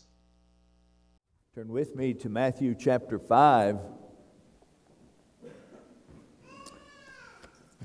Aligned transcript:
Turn 1.55 1.69
with 1.69 1.97
me 1.97 2.15
to 2.15 2.29
Matthew 2.29 2.75
chapter 2.75 3.19
5 3.19 4.00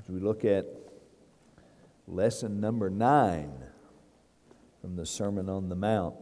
as 0.06 0.12
we 0.12 0.20
look 0.20 0.44
at 0.44 0.66
lesson 2.06 2.60
number 2.60 2.88
9 2.88 3.52
from 4.80 4.94
the 4.94 5.04
Sermon 5.04 5.48
on 5.48 5.68
the 5.68 5.74
Mount. 5.74 6.14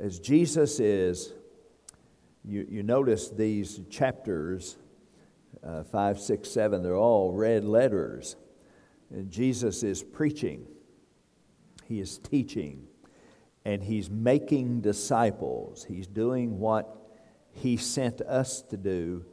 As 0.00 0.18
Jesus 0.18 0.80
is, 0.80 1.32
you, 2.44 2.66
you 2.68 2.82
notice 2.82 3.30
these 3.30 3.80
chapters 3.88 4.76
uh, 5.62 5.84
5, 5.84 6.18
6, 6.18 6.50
7, 6.50 6.82
they're 6.82 6.96
all 6.96 7.30
red 7.32 7.64
letters. 7.64 8.34
And 9.10 9.30
Jesus 9.30 9.84
is 9.84 10.02
preaching, 10.02 10.66
He 11.84 12.00
is 12.00 12.18
teaching, 12.18 12.88
and 13.64 13.80
He's 13.80 14.10
making 14.10 14.80
disciples. 14.80 15.84
He's 15.84 16.08
doing 16.08 16.58
what 16.58 16.96
He 17.52 17.76
sent 17.76 18.22
us 18.22 18.62
to 18.62 18.76
do 18.76 19.24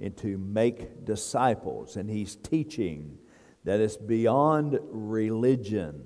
and 0.00 0.16
to 0.16 0.38
make 0.38 1.04
disciples. 1.04 1.96
And 1.96 2.08
He's 2.08 2.34
teaching 2.36 3.18
that 3.64 3.80
it's 3.80 3.96
beyond 3.96 4.78
religion. 4.90 6.02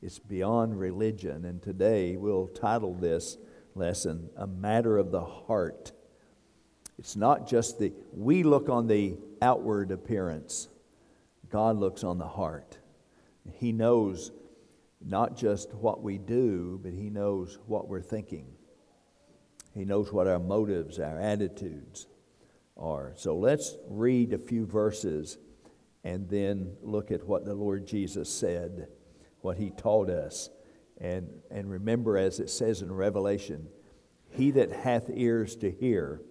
It's 0.00 0.18
beyond 0.18 0.78
religion. 0.78 1.44
And 1.44 1.60
today 1.60 2.16
we'll 2.16 2.46
title 2.46 2.94
this 2.94 3.36
lesson, 3.74 4.30
A 4.36 4.46
Matter 4.46 4.96
of 4.96 5.10
the 5.10 5.24
Heart. 5.24 5.92
It's 6.98 7.16
not 7.16 7.48
just 7.48 7.78
the, 7.78 7.92
we 8.12 8.42
look 8.42 8.68
on 8.68 8.86
the 8.86 9.16
outward 9.42 9.90
appearance, 9.90 10.68
God 11.48 11.76
looks 11.76 12.04
on 12.04 12.18
the 12.18 12.28
heart. 12.28 12.78
He 13.54 13.72
knows 13.72 14.30
not 15.04 15.36
just 15.36 15.74
what 15.74 16.02
we 16.02 16.18
do, 16.18 16.78
but 16.80 16.92
He 16.92 17.10
knows 17.10 17.58
what 17.66 17.88
we're 17.88 18.02
thinking. 18.02 18.46
He 19.74 19.84
knows 19.84 20.12
what 20.12 20.28
our 20.28 20.38
motives, 20.38 20.98
our 21.00 21.18
attitudes 21.18 22.06
are. 22.80 23.12
So 23.16 23.36
let's 23.36 23.76
read 23.88 24.32
a 24.32 24.38
few 24.38 24.66
verses 24.66 25.38
and 26.02 26.28
then 26.28 26.76
look 26.82 27.10
at 27.10 27.26
what 27.26 27.44
the 27.44 27.54
Lord 27.54 27.86
Jesus 27.86 28.32
said, 28.32 28.88
what 29.42 29.58
He 29.58 29.70
taught 29.70 30.08
us. 30.08 30.50
And, 30.98 31.28
and 31.50 31.70
remember, 31.70 32.16
as 32.16 32.40
it 32.40 32.50
says 32.50 32.82
in 32.82 32.92
Revelation, 32.92 33.68
He 34.30 34.50
that 34.52 34.72
hath 34.72 35.10
ears 35.12 35.56
to 35.56 35.70
hear, 35.70 36.22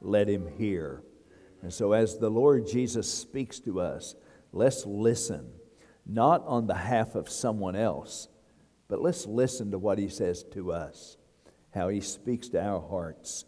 let 0.00 0.28
him 0.28 0.48
hear. 0.56 1.02
And 1.62 1.72
so, 1.72 1.92
as 1.92 2.18
the 2.18 2.30
Lord 2.30 2.66
Jesus 2.66 3.12
speaks 3.12 3.60
to 3.60 3.80
us, 3.80 4.14
let's 4.52 4.86
listen, 4.86 5.50
not 6.06 6.42
on 6.46 6.66
behalf 6.66 7.14
of 7.14 7.28
someone 7.28 7.76
else, 7.76 8.28
but 8.88 9.02
let's 9.02 9.26
listen 9.26 9.70
to 9.70 9.78
what 9.78 9.98
he 9.98 10.08
says 10.08 10.42
to 10.52 10.72
us, 10.72 11.16
how 11.74 11.88
he 11.88 12.00
speaks 12.00 12.48
to 12.50 12.62
our 12.62 12.80
hearts. 12.80 13.44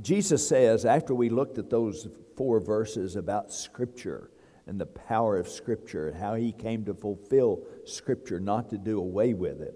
Jesus 0.00 0.46
says, 0.46 0.84
after 0.84 1.14
we 1.14 1.28
looked 1.28 1.58
at 1.58 1.70
those 1.70 2.08
four 2.36 2.60
verses 2.60 3.16
about 3.16 3.52
Scripture 3.52 4.30
and 4.66 4.80
the 4.80 4.86
power 4.86 5.38
of 5.38 5.48
Scripture 5.48 6.08
and 6.08 6.18
how 6.18 6.34
he 6.34 6.52
came 6.52 6.84
to 6.84 6.94
fulfill 6.94 7.62
Scripture, 7.84 8.40
not 8.40 8.70
to 8.70 8.78
do 8.78 8.98
away 8.98 9.32
with 9.32 9.60
it, 9.60 9.74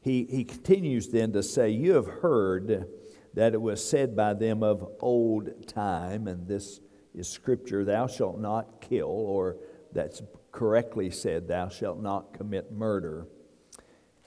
he, 0.00 0.26
he 0.30 0.44
continues 0.44 1.08
then 1.08 1.32
to 1.32 1.42
say, 1.42 1.70
You 1.70 1.94
have 1.94 2.06
heard 2.06 2.86
that 3.32 3.54
it 3.54 3.60
was 3.60 3.86
said 3.86 4.14
by 4.14 4.34
them 4.34 4.62
of 4.62 4.86
old 5.00 5.66
time, 5.66 6.28
and 6.28 6.46
this 6.46 6.80
is 7.14 7.28
scripture, 7.28 7.84
thou 7.84 8.06
shalt 8.06 8.38
not 8.38 8.80
kill, 8.80 9.08
or 9.08 9.56
that's 9.92 10.22
correctly 10.52 11.10
said, 11.10 11.48
thou 11.48 11.68
shalt 11.68 12.00
not 12.00 12.34
commit 12.34 12.72
murder. 12.72 13.26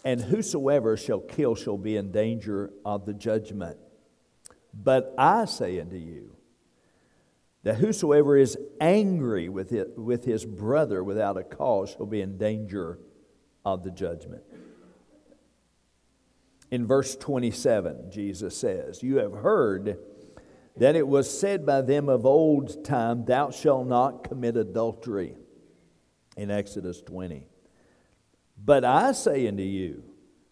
And 0.03 0.21
whosoever 0.21 0.95
shall 0.95 1.19
kill 1.19 1.55
shall 1.55 1.77
be 1.77 1.97
in 1.97 2.11
danger 2.11 2.71
of 2.85 3.05
the 3.05 3.13
judgment. 3.13 3.77
But 4.83 5.13
I 5.17 5.45
say 5.45 5.79
unto 5.79 5.95
you, 5.95 6.35
that 7.63 7.75
whosoever 7.75 8.37
is 8.37 8.57
angry 8.79 9.49
with, 9.49 9.73
it, 9.73 9.97
with 9.97 10.23
his 10.23 10.45
brother 10.45 11.03
without 11.03 11.37
a 11.37 11.43
cause 11.43 11.91
shall 11.91 12.05
be 12.05 12.21
in 12.21 12.37
danger 12.37 12.99
of 13.65 13.83
the 13.83 13.91
judgment. 13.91 14.43
In 16.69 16.85
verse 16.85 17.15
27, 17.15 18.11
Jesus 18.11 18.55
says, 18.55 19.01
You 19.01 19.17
have 19.17 19.33
heard 19.33 19.97
that 20.77 20.95
it 20.95 21.07
was 21.07 21.39
said 21.39 21.65
by 21.65 21.81
them 21.81 22.07
of 22.07 22.25
old 22.25 22.85
time, 22.85 23.25
Thou 23.25 23.49
shalt 23.49 23.87
not 23.87 24.23
commit 24.23 24.55
adultery. 24.55 25.35
In 26.35 26.51
Exodus 26.51 27.01
20. 27.01 27.47
But 28.63 28.85
I 28.85 29.11
say 29.11 29.47
unto 29.47 29.63
you, 29.63 30.03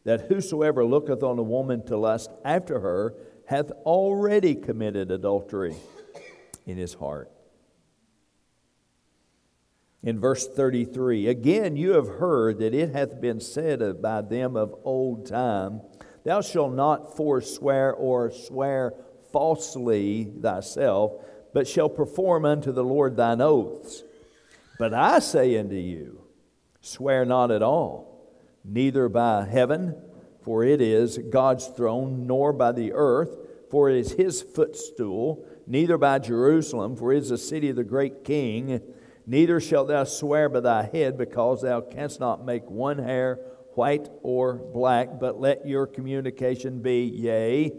that 0.03 0.27
whosoever 0.27 0.83
looketh 0.83 1.21
on 1.21 1.37
a 1.37 1.43
woman 1.43 1.85
to 1.85 1.97
lust 1.97 2.31
after 2.43 2.79
her 2.79 3.13
hath 3.47 3.71
already 3.85 4.55
committed 4.55 5.11
adultery 5.11 5.75
in 6.65 6.77
his 6.77 6.93
heart. 6.95 7.31
In 10.03 10.19
verse 10.19 10.47
33, 10.47 11.27
again 11.27 11.75
you 11.75 11.93
have 11.93 12.07
heard 12.07 12.59
that 12.59 12.75
it 12.75 12.93
hath 12.93 13.19
been 13.19 13.39
said 13.39 14.01
by 14.01 14.21
them 14.21 14.55
of 14.55 14.75
old 14.83 15.25
time, 15.25 15.81
Thou 16.23 16.41
shalt 16.41 16.73
not 16.73 17.15
forswear 17.15 17.91
or 17.93 18.31
swear 18.31 18.93
falsely 19.31 20.25
thyself, 20.41 21.13
but 21.53 21.67
shall 21.67 21.89
perform 21.89 22.45
unto 22.45 22.71
the 22.71 22.83
Lord 22.83 23.15
thine 23.15 23.41
oaths. 23.41 24.03
But 24.77 24.93
I 24.93 25.19
say 25.19 25.57
unto 25.57 25.75
you, 25.75 26.21
swear 26.81 27.25
not 27.25 27.51
at 27.51 27.61
all, 27.63 28.29
neither 28.63 29.09
by 29.09 29.45
heaven, 29.45 29.95
for 30.45 30.63
it 30.63 30.79
is 30.79 31.17
God's 31.17 31.65
throne, 31.65 32.27
nor 32.27 32.53
by 32.53 32.71
the 32.71 32.93
earth, 32.93 33.35
for 33.71 33.89
it 33.89 33.97
is 33.97 34.11
his 34.11 34.43
footstool, 34.43 35.43
neither 35.65 35.97
by 35.97 36.19
Jerusalem, 36.19 36.95
for 36.95 37.11
it 37.11 37.17
is 37.17 37.29
the 37.29 37.37
city 37.39 37.71
of 37.71 37.75
the 37.75 37.83
great 37.83 38.23
king. 38.23 38.79
Neither 39.25 39.59
shalt 39.59 39.87
thou 39.87 40.03
swear 40.03 40.47
by 40.47 40.59
thy 40.59 40.83
head, 40.83 41.17
because 41.17 41.63
thou 41.63 41.81
canst 41.81 42.19
not 42.19 42.45
make 42.45 42.69
one 42.69 42.99
hair 42.99 43.39
white 43.73 44.07
or 44.21 44.53
black, 44.53 45.19
but 45.19 45.41
let 45.41 45.67
your 45.67 45.87
communication 45.87 46.79
be 46.79 47.05
yea, 47.05 47.71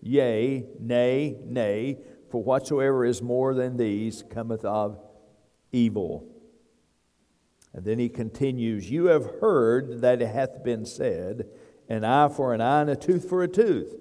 yea, 0.00 0.64
nay, 0.78 1.36
nay, 1.44 1.98
for 2.30 2.40
whatsoever 2.40 3.04
is 3.04 3.20
more 3.20 3.52
than 3.52 3.76
these 3.76 4.22
cometh 4.30 4.64
of 4.64 4.96
evil. 5.72 6.28
And 7.74 7.84
then 7.84 7.98
he 7.98 8.08
continues, 8.08 8.88
You 8.88 9.06
have 9.06 9.40
heard 9.40 10.02
that 10.02 10.22
it 10.22 10.28
hath 10.28 10.62
been 10.62 10.86
said, 10.86 11.48
An 11.92 12.04
eye 12.04 12.28
for 12.28 12.54
an 12.54 12.62
eye, 12.62 12.80
and 12.80 12.88
a 12.88 12.96
tooth 12.96 13.28
for 13.28 13.42
a 13.42 13.48
tooth. 13.48 13.94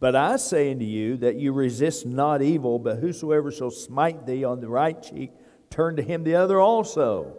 But 0.00 0.16
I 0.16 0.36
say 0.36 0.70
unto 0.70 0.86
you 0.86 1.18
that 1.18 1.36
you 1.36 1.52
resist 1.52 2.06
not 2.06 2.40
evil, 2.40 2.78
but 2.78 3.00
whosoever 3.00 3.52
shall 3.52 3.70
smite 3.70 4.24
thee 4.24 4.44
on 4.44 4.60
the 4.60 4.68
right 4.68 5.00
cheek, 5.02 5.32
turn 5.68 5.96
to 5.96 6.02
him 6.02 6.24
the 6.24 6.36
other 6.36 6.58
also. 6.58 7.36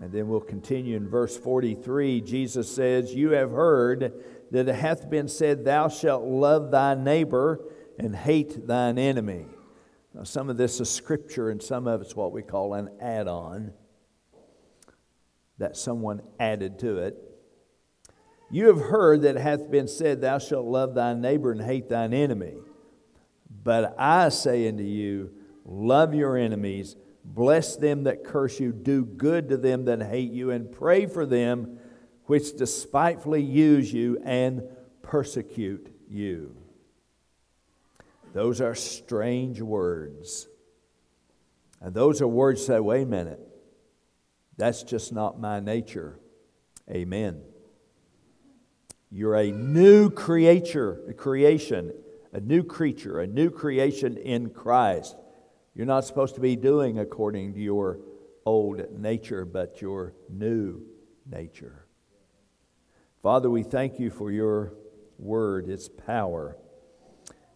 And 0.00 0.10
then 0.10 0.26
we'll 0.26 0.40
continue 0.40 0.96
in 0.96 1.08
verse 1.08 1.38
43. 1.38 2.20
Jesus 2.20 2.68
says, 2.68 3.14
You 3.14 3.30
have 3.30 3.52
heard 3.52 4.12
that 4.50 4.68
it 4.68 4.74
hath 4.74 5.08
been 5.08 5.28
said, 5.28 5.64
Thou 5.64 5.86
shalt 5.86 6.24
love 6.24 6.72
thy 6.72 6.96
neighbor 6.96 7.60
and 7.96 8.16
hate 8.16 8.66
thine 8.66 8.98
enemy. 8.98 9.46
Now, 10.14 10.24
some 10.24 10.50
of 10.50 10.56
this 10.56 10.80
is 10.80 10.90
scripture, 10.90 11.48
and 11.48 11.62
some 11.62 11.86
of 11.86 12.02
it's 12.02 12.16
what 12.16 12.32
we 12.32 12.42
call 12.42 12.74
an 12.74 12.90
add 13.00 13.28
on 13.28 13.72
that 15.58 15.76
someone 15.76 16.22
added 16.40 16.78
to 16.80 16.98
it. 16.98 17.16
You 18.50 18.66
have 18.66 18.80
heard 18.80 19.22
that 19.22 19.36
it 19.36 19.40
hath 19.40 19.70
been 19.70 19.88
said, 19.88 20.20
Thou 20.20 20.38
shalt 20.38 20.66
love 20.66 20.94
thy 20.94 21.14
neighbor 21.14 21.52
and 21.52 21.62
hate 21.62 21.88
thine 21.88 22.12
enemy. 22.12 22.54
But 23.62 23.94
I 23.98 24.28
say 24.28 24.68
unto 24.68 24.82
you, 24.82 25.32
Love 25.64 26.14
your 26.14 26.36
enemies, 26.36 26.96
bless 27.24 27.76
them 27.76 28.04
that 28.04 28.24
curse 28.24 28.58
you, 28.58 28.72
do 28.72 29.04
good 29.04 29.48
to 29.48 29.56
them 29.56 29.84
that 29.84 30.02
hate 30.02 30.32
you, 30.32 30.50
and 30.50 30.72
pray 30.72 31.06
for 31.06 31.24
them 31.24 31.78
which 32.26 32.56
despitefully 32.56 33.42
use 33.42 33.92
you 33.92 34.20
and 34.24 34.62
persecute 35.02 35.94
you. 36.08 36.56
Those 38.32 38.60
are 38.60 38.74
strange 38.74 39.60
words. 39.60 40.48
And 41.80 41.94
those 41.94 42.22
are 42.22 42.28
words 42.28 42.64
say, 42.64 42.80
wait 42.80 43.02
a 43.02 43.06
minute, 43.06 43.40
that's 44.56 44.82
just 44.82 45.12
not 45.12 45.40
my 45.40 45.60
nature. 45.60 46.18
Amen. 46.90 47.42
You're 49.10 49.36
a 49.36 49.50
new 49.50 50.10
creature, 50.10 51.00
a 51.08 51.12
creation, 51.12 51.92
a 52.32 52.40
new 52.40 52.62
creature, 52.62 53.20
a 53.20 53.26
new 53.26 53.50
creation 53.50 54.16
in 54.16 54.50
Christ. 54.50 55.16
You're 55.74 55.86
not 55.86 56.04
supposed 56.04 56.34
to 56.36 56.40
be 56.40 56.56
doing 56.56 56.98
according 56.98 57.54
to 57.54 57.60
your 57.60 58.00
old 58.44 58.98
nature, 58.98 59.44
but 59.44 59.80
your 59.80 60.14
new 60.28 60.82
nature. 61.30 61.86
Father, 63.22 63.48
we 63.48 63.62
thank 63.62 63.98
you 63.98 64.10
for 64.10 64.30
your 64.30 64.74
word, 65.18 65.68
its 65.68 65.88
power, 65.88 66.56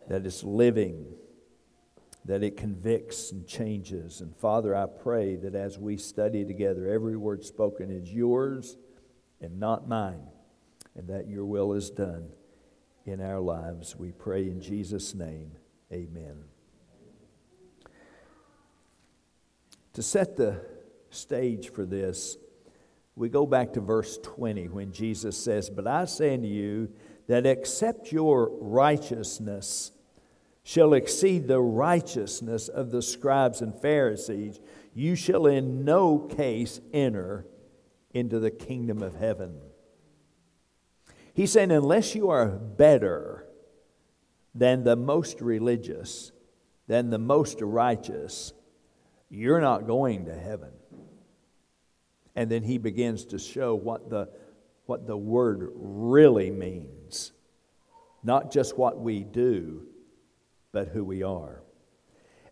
that 0.08 0.24
it's 0.24 0.44
living, 0.44 1.06
that 2.26 2.42
it 2.42 2.56
convicts 2.56 3.30
and 3.30 3.46
changes. 3.46 4.20
And 4.20 4.36
Father, 4.36 4.74
I 4.74 4.86
pray 4.86 5.36
that 5.36 5.54
as 5.54 5.78
we 5.78 5.96
study 5.96 6.44
together, 6.44 6.88
every 6.88 7.16
word 7.16 7.44
spoken 7.44 7.90
is 7.90 8.12
yours 8.12 8.76
and 9.40 9.60
not 9.60 9.88
mine, 9.88 10.26
and 10.96 11.08
that 11.08 11.28
your 11.28 11.44
will 11.44 11.72
is 11.72 11.88
done 11.90 12.28
in 13.04 13.20
our 13.20 13.38
lives. 13.40 13.94
We 13.96 14.10
pray 14.10 14.48
in 14.48 14.60
Jesus' 14.60 15.14
name. 15.14 15.52
Amen. 15.92 16.44
To 19.92 20.02
set 20.02 20.36
the 20.36 20.60
stage 21.10 21.70
for 21.72 21.86
this, 21.86 22.36
we 23.14 23.28
go 23.28 23.46
back 23.46 23.72
to 23.74 23.80
verse 23.80 24.18
20 24.22 24.68
when 24.68 24.92
Jesus 24.92 25.38
says, 25.38 25.70
But 25.70 25.86
I 25.86 26.06
say 26.06 26.34
unto 26.34 26.48
you 26.48 26.92
that 27.28 27.46
except 27.46 28.12
your 28.12 28.50
righteousness 28.60 29.92
shall 30.68 30.94
exceed 30.94 31.46
the 31.46 31.60
righteousness 31.60 32.66
of 32.66 32.90
the 32.90 33.00
scribes 33.00 33.62
and 33.62 33.72
Pharisees, 33.80 34.58
you 34.94 35.14
shall 35.14 35.46
in 35.46 35.84
no 35.84 36.18
case 36.18 36.80
enter 36.92 37.46
into 38.12 38.40
the 38.40 38.50
kingdom 38.50 39.00
of 39.00 39.14
heaven. 39.14 39.60
He's 41.34 41.52
saying, 41.52 41.70
unless 41.70 42.16
you 42.16 42.30
are 42.30 42.48
better 42.48 43.46
than 44.56 44.82
the 44.82 44.96
most 44.96 45.40
religious, 45.40 46.32
than 46.88 47.10
the 47.10 47.18
most 47.18 47.60
righteous, 47.60 48.52
you're 49.28 49.60
not 49.60 49.86
going 49.86 50.24
to 50.24 50.34
heaven. 50.34 50.72
And 52.34 52.50
then 52.50 52.64
he 52.64 52.78
begins 52.78 53.24
to 53.26 53.38
show 53.38 53.76
what 53.76 54.10
the, 54.10 54.30
what 54.86 55.06
the 55.06 55.16
word 55.16 55.70
really 55.76 56.50
means. 56.50 57.30
Not 58.24 58.50
just 58.50 58.76
what 58.76 58.98
we 58.98 59.22
do, 59.22 59.86
but 60.76 60.88
who 60.88 61.02
we 61.02 61.22
are. 61.22 61.62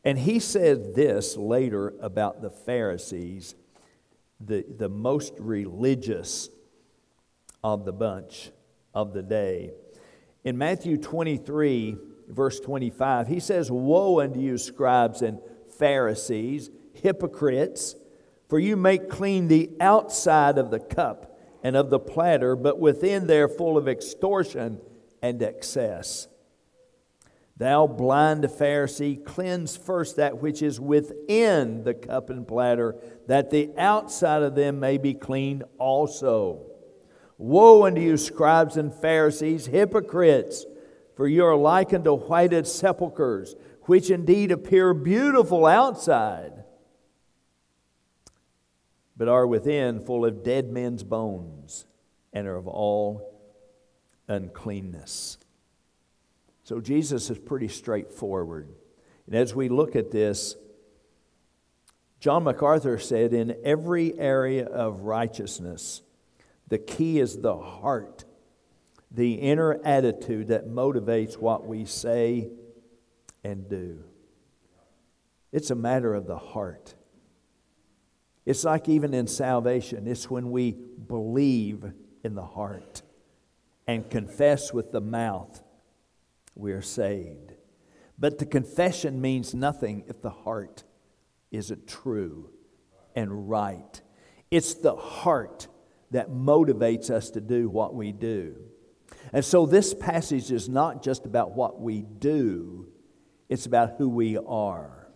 And 0.02 0.18
he 0.18 0.38
said 0.38 0.94
this 0.94 1.36
later 1.36 1.92
about 2.00 2.40
the 2.40 2.48
Pharisees, 2.48 3.54
the, 4.40 4.64
the 4.78 4.88
most 4.88 5.34
religious 5.38 6.48
of 7.62 7.84
the 7.84 7.92
bunch 7.92 8.50
of 8.94 9.12
the 9.12 9.22
day. 9.22 9.72
In 10.42 10.56
Matthew 10.56 10.96
23, 10.96 11.98
verse 12.26 12.60
25, 12.60 13.28
he 13.28 13.40
says, 13.40 13.70
Woe 13.70 14.20
unto 14.20 14.40
you, 14.40 14.56
scribes 14.56 15.20
and 15.20 15.38
Pharisees, 15.78 16.70
hypocrites, 16.94 17.94
for 18.48 18.58
you 18.58 18.74
make 18.74 19.10
clean 19.10 19.48
the 19.48 19.70
outside 19.80 20.56
of 20.56 20.70
the 20.70 20.80
cup 20.80 21.38
and 21.62 21.76
of 21.76 21.90
the 21.90 22.00
platter, 22.00 22.56
but 22.56 22.78
within 22.78 23.26
they're 23.26 23.48
full 23.48 23.76
of 23.76 23.86
extortion 23.86 24.80
and 25.20 25.42
excess. 25.42 26.28
Thou 27.56 27.86
blind 27.86 28.44
Pharisee, 28.44 29.24
cleanse 29.24 29.76
first 29.76 30.16
that 30.16 30.42
which 30.42 30.60
is 30.60 30.80
within 30.80 31.84
the 31.84 31.94
cup 31.94 32.28
and 32.28 32.46
platter, 32.46 32.96
that 33.28 33.50
the 33.50 33.70
outside 33.78 34.42
of 34.42 34.56
them 34.56 34.80
may 34.80 34.98
be 34.98 35.14
clean 35.14 35.62
also. 35.78 36.66
Woe 37.38 37.86
unto 37.86 38.00
you, 38.00 38.16
scribes 38.16 38.76
and 38.76 38.92
Pharisees, 38.92 39.66
hypocrites! 39.66 40.66
For 41.16 41.28
you 41.28 41.44
are 41.44 41.56
like 41.56 41.94
unto 41.94 42.16
whited 42.16 42.66
sepulchres, 42.66 43.54
which 43.82 44.10
indeed 44.10 44.50
appear 44.50 44.92
beautiful 44.92 45.64
outside, 45.64 46.64
but 49.16 49.28
are 49.28 49.46
within 49.46 50.00
full 50.00 50.24
of 50.24 50.42
dead 50.42 50.70
men's 50.70 51.04
bones 51.04 51.86
and 52.32 52.48
are 52.48 52.56
of 52.56 52.66
all 52.66 53.32
uncleanness. 54.26 55.38
So 56.64 56.80
Jesus 56.80 57.30
is 57.30 57.38
pretty 57.38 57.68
straightforward. 57.68 58.68
And 59.26 59.36
as 59.36 59.54
we 59.54 59.68
look 59.68 59.94
at 59.94 60.10
this, 60.10 60.56
John 62.20 62.44
MacArthur 62.44 62.98
said, 62.98 63.34
in 63.34 63.54
every 63.64 64.18
area 64.18 64.64
of 64.64 65.02
righteousness, 65.02 66.00
the 66.68 66.78
key 66.78 67.20
is 67.20 67.38
the 67.38 67.56
heart, 67.56 68.24
the 69.10 69.34
inner 69.34 69.78
attitude 69.84 70.48
that 70.48 70.66
motivates 70.66 71.34
what 71.34 71.66
we 71.66 71.84
say 71.84 72.48
and 73.44 73.68
do. 73.68 74.02
It's 75.52 75.70
a 75.70 75.74
matter 75.74 76.14
of 76.14 76.26
the 76.26 76.38
heart. 76.38 76.94
It's 78.46 78.64
like 78.64 78.88
even 78.88 79.12
in 79.12 79.26
salvation, 79.26 80.06
it's 80.06 80.30
when 80.30 80.50
we 80.50 80.72
believe 80.72 81.84
in 82.24 82.34
the 82.34 82.44
heart 82.44 83.02
and 83.86 84.08
confess 84.08 84.72
with 84.72 84.92
the 84.92 85.00
mouth, 85.00 85.62
we 86.54 86.72
are 86.72 86.82
saved. 86.82 87.52
But 88.18 88.38
the 88.38 88.46
confession 88.46 89.20
means 89.20 89.54
nothing 89.54 90.04
if 90.08 90.22
the 90.22 90.30
heart 90.30 90.84
isn't 91.50 91.86
true 91.86 92.50
and 93.14 93.48
right. 93.48 94.00
It's 94.50 94.74
the 94.74 94.94
heart 94.94 95.68
that 96.10 96.30
motivates 96.30 97.10
us 97.10 97.30
to 97.30 97.40
do 97.40 97.68
what 97.68 97.94
we 97.94 98.12
do. 98.12 98.56
And 99.32 99.44
so 99.44 99.66
this 99.66 99.94
passage 99.94 100.52
is 100.52 100.68
not 100.68 101.02
just 101.02 101.26
about 101.26 101.52
what 101.52 101.80
we 101.80 102.02
do, 102.02 102.88
it's 103.48 103.66
about 103.66 103.94
who 103.98 104.08
we 104.08 104.36
are. 104.36 105.08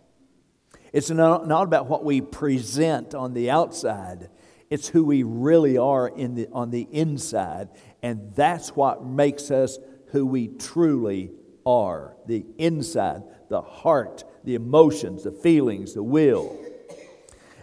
It's 0.91 1.09
not, 1.09 1.43
about 1.63 1.87
what 1.87 2.03
we 2.03 2.21
present 2.21 3.13
on 3.13 3.33
the 3.33 3.49
outside, 3.49 4.29
it's 4.69 4.87
who 4.87 5.03
we 5.03 5.23
really 5.23 5.77
are 5.77 6.07
in 6.07 6.35
the, 6.35 6.47
on 6.51 6.69
the 6.69 6.87
inside. 6.91 7.69
And 8.03 8.33
that's 8.35 8.69
what 8.69 9.05
makes 9.05 9.51
us 9.51 9.77
who 10.11 10.25
we 10.25 10.47
truly 10.47 11.31
are 11.65 12.15
the 12.25 12.45
inside, 12.57 13.23
the 13.49 13.61
heart, 13.61 14.23
the 14.43 14.55
emotions, 14.55 15.23
the 15.23 15.31
feelings, 15.31 15.93
the 15.93 16.03
will. 16.03 16.57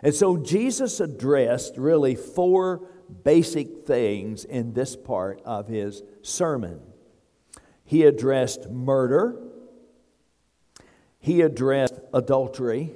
And 0.02 0.14
so 0.14 0.36
Jesus 0.36 1.00
addressed 1.00 1.76
really 1.76 2.14
four 2.14 2.88
basic 3.24 3.86
things 3.86 4.44
in 4.44 4.72
this 4.72 4.96
part 4.96 5.40
of 5.44 5.68
his 5.68 6.02
sermon. 6.22 6.80
He 7.84 8.04
addressed 8.04 8.68
murder, 8.68 9.40
he 11.18 11.40
addressed 11.40 11.94
adultery, 12.12 12.92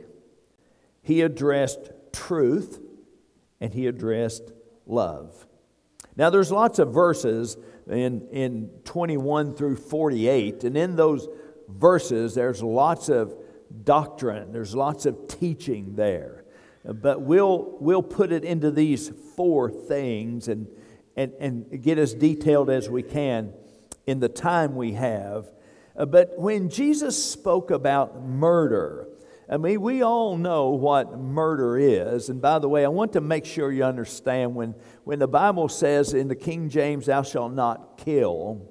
he 1.03 1.23
addressed 1.23 1.91
truth, 2.13 2.81
and 3.61 3.73
he 3.73 3.87
addressed 3.87 4.53
love. 4.87 5.47
Now, 6.17 6.31
there's 6.31 6.53
lots 6.53 6.79
of 6.79 6.93
verses 6.93 7.57
in, 7.91 8.29
in 8.31 8.71
21 8.85 9.55
through 9.55 9.77
48, 9.77 10.65
and 10.65 10.77
in 10.77 10.97
those 10.97 11.29
verses, 11.69 12.35
there's 12.35 12.63
lots 12.63 13.09
of 13.09 13.35
doctrine, 13.85 14.53
there's 14.53 14.75
lots 14.75 15.07
of 15.07 15.29
teaching 15.29 15.95
there. 15.97 16.45
But 16.85 17.21
we'll, 17.21 17.77
we'll 17.81 18.03
put 18.03 18.33
it 18.33 18.45
into 18.45 18.71
these 18.71 19.11
four 19.37 19.71
things 19.71 20.49
and, 20.49 20.67
and, 21.17 21.33
and 21.39 21.83
get 21.83 21.99
as 21.99 22.15
detailed 22.15 22.71
as 22.71 22.89
we 22.89 23.03
can 23.03 23.53
in 24.07 24.21
the 24.21 24.29
time 24.29 24.75
we 24.75 24.93
have. 24.93 25.47
Uh, 25.97 26.07
but 26.07 26.39
when 26.39 26.71
Jesus 26.71 27.23
spoke 27.23 27.71
about 27.71 28.25
murder, 28.25 29.09
I 29.49 29.57
mean, 29.57 29.81
we 29.81 30.03
all 30.03 30.37
know 30.37 30.71
what 30.71 31.19
murder 31.19 31.77
is. 31.77 32.29
And 32.29 32.41
by 32.41 32.61
the 32.61 32.69
way, 32.69 32.85
I 32.85 32.89
want 32.89 33.13
to 33.15 33.21
make 33.21 33.45
sure 33.45 33.73
you 33.73 33.85
understand 33.85 34.55
when, 34.55 34.75
when 35.11 35.19
the 35.19 35.27
Bible 35.27 35.69
says 35.69 36.15
in 36.15 36.29
the 36.29 36.37
King 36.37 36.69
James, 36.69 37.07
thou 37.07 37.23
shalt 37.23 37.53
not 37.53 37.99
kill, 37.99 38.71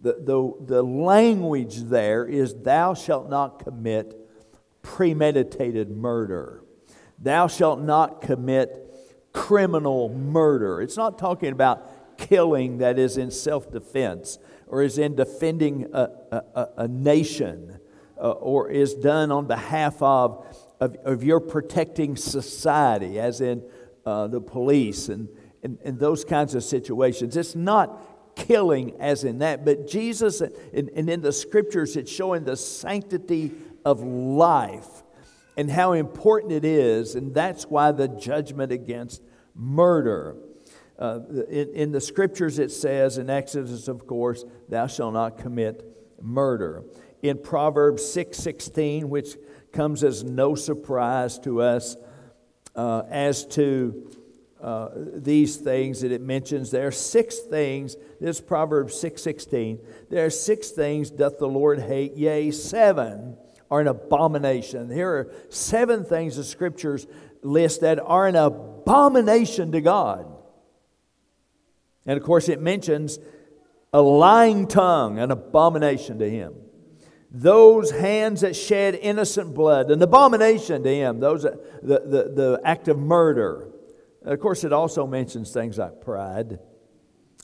the, 0.00 0.12
the, 0.20 0.52
the 0.72 0.82
language 0.84 1.78
there 1.78 2.24
is, 2.24 2.54
thou 2.54 2.94
shalt 2.94 3.28
not 3.28 3.58
commit 3.58 4.14
premeditated 4.82 5.90
murder. 5.90 6.62
Thou 7.18 7.48
shalt 7.48 7.80
not 7.80 8.20
commit 8.20 8.88
criminal 9.32 10.10
murder. 10.10 10.80
It's 10.80 10.96
not 10.96 11.18
talking 11.18 11.50
about 11.50 12.18
killing 12.18 12.78
that 12.78 12.96
is 12.96 13.16
in 13.16 13.32
self 13.32 13.72
defense 13.72 14.38
or 14.68 14.80
is 14.80 14.96
in 14.96 15.16
defending 15.16 15.92
a, 15.92 16.08
a, 16.30 16.68
a 16.76 16.86
nation 16.86 17.80
uh, 18.16 18.30
or 18.30 18.70
is 18.70 18.94
done 18.94 19.32
on 19.32 19.48
behalf 19.48 20.00
of, 20.00 20.46
of, 20.78 20.94
of 21.04 21.24
your 21.24 21.40
protecting 21.40 22.14
society, 22.14 23.18
as 23.18 23.40
in 23.40 23.68
uh, 24.06 24.28
the 24.28 24.40
police 24.40 25.08
and, 25.08 25.28
and, 25.64 25.78
and 25.84 25.98
those 25.98 26.24
kinds 26.24 26.54
of 26.54 26.62
situations. 26.62 27.36
It's 27.36 27.56
not 27.56 28.36
killing 28.36 29.00
as 29.00 29.24
in 29.24 29.38
that, 29.38 29.64
but 29.64 29.88
Jesus, 29.88 30.40
and, 30.40 30.52
and 30.90 31.08
in 31.08 31.22
the 31.22 31.32
scriptures, 31.32 31.96
it's 31.96 32.12
showing 32.12 32.44
the 32.44 32.56
sanctity 32.56 33.52
of 33.84 34.02
life 34.02 35.02
and 35.56 35.70
how 35.70 35.92
important 35.92 36.52
it 36.52 36.64
is, 36.64 37.14
and 37.14 37.34
that's 37.34 37.64
why 37.64 37.92
the 37.92 38.08
judgment 38.08 38.72
against 38.72 39.22
murder. 39.54 40.36
Uh, 40.98 41.20
in, 41.48 41.68
in, 41.74 41.92
the 41.92 42.00
scriptures, 42.00 42.58
it 42.58 42.70
says 42.70 43.18
in 43.18 43.30
Exodus, 43.30 43.88
of 43.88 44.06
course, 44.06 44.44
thou 44.68 44.86
shalt 44.86 45.14
not 45.14 45.38
commit 45.38 45.84
murder. 46.20 46.84
In 47.22 47.38
Proverbs 47.38 48.04
6 48.04 48.36
16, 48.36 49.08
which 49.08 49.36
comes 49.72 50.04
as 50.04 50.22
no 50.22 50.54
surprise 50.54 51.38
to 51.40 51.62
us 51.62 51.96
uh, 52.76 53.02
as 53.08 53.46
to 53.46 54.10
uh, 54.64 54.88
these 54.96 55.56
things 55.58 56.00
that 56.00 56.10
it 56.10 56.22
mentions, 56.22 56.70
there 56.70 56.86
are 56.86 56.90
six 56.90 57.38
things. 57.38 57.96
This 58.20 58.40
Proverbs 58.40 58.98
six 58.98 59.22
sixteen. 59.22 59.78
There 60.08 60.24
are 60.24 60.30
six 60.30 60.70
things 60.70 61.10
doth 61.10 61.38
the 61.38 61.46
Lord 61.46 61.80
hate, 61.80 62.14
yea, 62.16 62.50
seven 62.50 63.36
are 63.70 63.80
an 63.80 63.88
abomination. 63.88 64.90
Here 64.90 65.10
are 65.10 65.32
seven 65.50 66.04
things 66.04 66.36
the 66.36 66.44
scriptures 66.44 67.06
list 67.42 67.82
that 67.82 68.00
are 68.00 68.26
an 68.26 68.36
abomination 68.36 69.72
to 69.72 69.80
God. 69.82 70.26
And 72.06 72.16
of 72.16 72.24
course, 72.24 72.48
it 72.48 72.60
mentions 72.60 73.18
a 73.92 74.00
lying 74.00 74.66
tongue, 74.66 75.18
an 75.18 75.30
abomination 75.30 76.18
to 76.20 76.30
him. 76.30 76.54
Those 77.30 77.90
hands 77.90 78.40
that 78.40 78.56
shed 78.56 78.94
innocent 78.94 79.54
blood, 79.54 79.90
an 79.90 80.00
abomination 80.00 80.82
to 80.84 80.94
him. 80.94 81.20
Those 81.20 81.42
the, 81.42 81.52
the, 81.82 82.32
the 82.34 82.60
act 82.64 82.88
of 82.88 82.98
murder. 82.98 83.68
Of 84.24 84.40
course, 84.40 84.64
it 84.64 84.72
also 84.72 85.06
mentions 85.06 85.52
things 85.52 85.76
like 85.76 86.00
pride, 86.00 86.58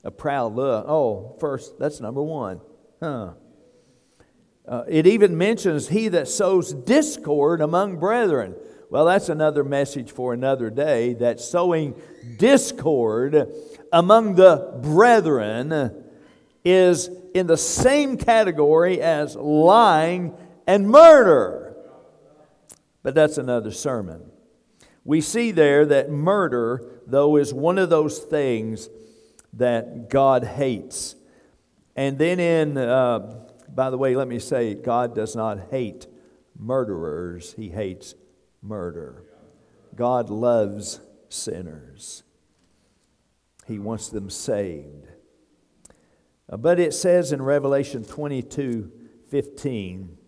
a 0.03 0.11
proud 0.11 0.55
look. 0.55 0.87
Oh, 0.89 1.37
first, 1.39 1.79
that's 1.79 2.01
number 2.01 2.23
one. 2.23 2.61
Huh. 3.03 3.33
Uh, 4.67 4.85
it 4.89 5.07
even 5.07 5.37
mentions 5.37 5.89
he 5.89 6.09
that 6.09 6.29
sows 6.29 6.73
discord 6.73 7.61
among 7.61 7.99
brethren. 7.99 8.55
Well, 8.89 9.05
that's 9.05 9.29
another 9.29 9.63
message 9.63 10.11
for 10.11 10.33
another 10.33 10.71
day 10.71 11.15
that 11.15 11.41
sowing 11.41 12.01
discord 12.39 13.53
among 13.93 14.37
the 14.37 14.81
brethren 14.83 16.05
is 16.65 17.11
in 17.35 17.47
the 17.47 17.57
same 17.57 18.17
category 18.17 19.01
as 19.01 19.37
lying 19.37 20.35
and 20.67 20.89
murder. 20.89 21.77
But 23.03 23.15
that's 23.15 23.39
another 23.39 23.71
sermon. 23.71 24.31
We 25.05 25.21
see 25.21 25.51
there 25.51 25.87
that 25.87 26.11
murder, 26.11 27.01
though, 27.07 27.37
is 27.37 27.55
one 27.55 27.79
of 27.79 27.91
those 27.91 28.19
things 28.19 28.89
that 29.55 30.11
God 30.11 30.45
hates. 30.45 31.17
And 31.97 32.19
then 32.19 32.39
in, 32.39 32.77
uh, 32.77 33.47
by 33.69 33.91
the 33.91 33.99
way, 33.99 34.15
let 34.15 34.29
me 34.29 34.39
say, 34.39 34.75
God 34.75 35.15
does 35.15 35.35
not 35.35 35.71
hate 35.71 36.07
murderers, 36.59 37.55
He 37.55 37.71
hates 37.71 38.15
murder. 38.63 39.25
God 39.97 40.31
loves 40.31 41.01
sinners. 41.29 42.23
He 43.67 43.79
wants 43.79 44.09
them 44.09 44.31
saved. 44.31 45.09
Uh, 46.49 46.57
but 46.57 46.81
it 46.81 46.93
says 46.93 47.33
in 47.33 47.43
Revelation 47.43 48.05
22 48.05 48.93
15, 49.31 50.19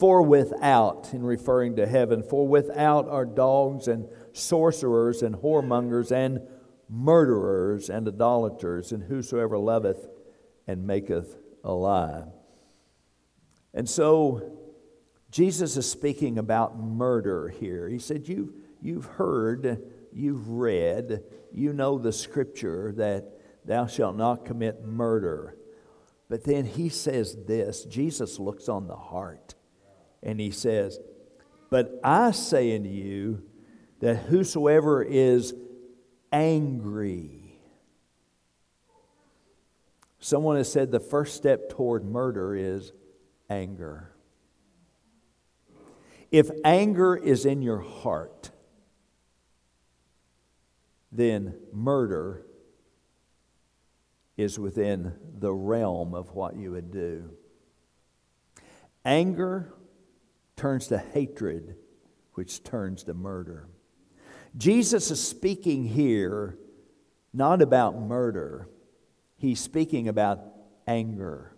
for 0.00 0.22
without, 0.22 1.10
in 1.12 1.22
referring 1.22 1.76
to 1.76 1.86
heaven, 1.86 2.22
for 2.22 2.48
without 2.48 3.06
are 3.06 3.26
dogs 3.26 3.86
and 3.86 4.08
sorcerers 4.32 5.22
and 5.22 5.34
whoremongers 5.36 6.10
and 6.10 6.40
murderers 6.88 7.90
and 7.90 8.08
idolaters 8.08 8.92
and 8.92 9.02
whosoever 9.02 9.58
loveth 9.58 10.08
and 10.66 10.86
maketh 10.86 11.36
a 11.62 11.70
lie. 11.70 12.24
And 13.74 13.86
so 13.86 14.58
Jesus 15.30 15.76
is 15.76 15.88
speaking 15.88 16.38
about 16.38 16.80
murder 16.80 17.48
here. 17.48 17.86
He 17.86 17.98
said, 17.98 18.26
You've, 18.26 18.54
you've 18.80 19.04
heard, 19.04 19.82
you've 20.12 20.48
read, 20.48 21.22
you 21.52 21.74
know 21.74 21.98
the 21.98 22.12
scripture 22.12 22.94
that 22.96 23.38
thou 23.66 23.86
shalt 23.86 24.16
not 24.16 24.46
commit 24.46 24.82
murder. 24.82 25.58
But 26.30 26.44
then 26.44 26.64
he 26.64 26.88
says 26.88 27.36
this 27.46 27.84
Jesus 27.84 28.38
looks 28.38 28.66
on 28.66 28.86
the 28.86 28.96
heart 28.96 29.56
and 30.22 30.40
he 30.40 30.50
says, 30.50 30.98
But 31.70 31.98
I 32.04 32.30
say 32.32 32.74
unto 32.76 32.88
you 32.88 33.42
that 34.00 34.16
whosoever 34.16 35.02
is 35.02 35.54
angry, 36.32 37.58
someone 40.18 40.56
has 40.56 40.70
said 40.70 40.90
the 40.90 41.00
first 41.00 41.36
step 41.36 41.70
toward 41.70 42.04
murder 42.04 42.54
is 42.54 42.92
anger. 43.48 44.12
If 46.30 46.50
anger 46.64 47.16
is 47.16 47.44
in 47.44 47.60
your 47.60 47.80
heart, 47.80 48.50
then 51.10 51.54
murder 51.72 52.46
is 54.36 54.58
within 54.58 55.12
the 55.38 55.52
realm 55.52 56.14
of 56.14 56.34
what 56.34 56.56
you 56.56 56.70
would 56.70 56.90
do. 56.92 57.30
Anger 59.04 59.72
turns 60.60 60.88
to 60.88 60.98
hatred, 60.98 61.74
which 62.34 62.62
turns 62.62 63.04
to 63.04 63.14
murder. 63.14 63.66
Jesus 64.58 65.10
is 65.10 65.26
speaking 65.26 65.84
here 65.84 66.58
not 67.32 67.62
about 67.62 67.98
murder, 67.98 68.68
he's 69.36 69.58
speaking 69.58 70.06
about 70.06 70.40
anger. 70.86 71.56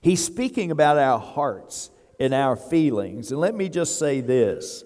He's 0.00 0.22
speaking 0.22 0.70
about 0.70 0.98
our 0.98 1.18
hearts 1.18 1.90
and 2.20 2.32
our 2.34 2.56
feelings. 2.56 3.32
And 3.32 3.40
let 3.40 3.54
me 3.54 3.68
just 3.68 3.98
say 3.98 4.20
this 4.20 4.84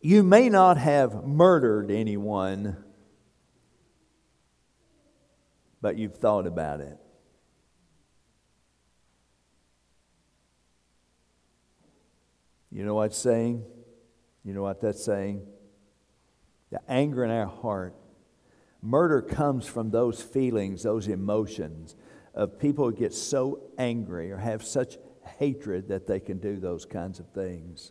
you 0.00 0.24
may 0.24 0.48
not 0.48 0.76
have 0.78 1.24
murdered 1.24 1.92
anyone, 1.92 2.82
but 5.80 5.98
you've 5.98 6.16
thought 6.16 6.46
about 6.48 6.80
it. 6.80 6.98
You 12.78 12.84
know 12.84 12.94
what 12.94 13.12
saying? 13.12 13.64
You 14.44 14.54
know 14.54 14.62
what 14.62 14.80
that's 14.80 15.04
saying? 15.04 15.44
The 16.70 16.78
anger 16.88 17.24
in 17.24 17.30
our 17.32 17.48
heart. 17.48 17.96
Murder 18.80 19.20
comes 19.20 19.66
from 19.66 19.90
those 19.90 20.22
feelings, 20.22 20.84
those 20.84 21.08
emotions 21.08 21.96
of 22.34 22.60
people 22.60 22.84
who 22.84 22.92
get 22.92 23.12
so 23.12 23.62
angry 23.78 24.30
or 24.30 24.36
have 24.36 24.64
such 24.64 24.96
hatred 25.40 25.88
that 25.88 26.06
they 26.06 26.20
can 26.20 26.38
do 26.38 26.60
those 26.60 26.86
kinds 26.86 27.18
of 27.18 27.28
things. 27.30 27.90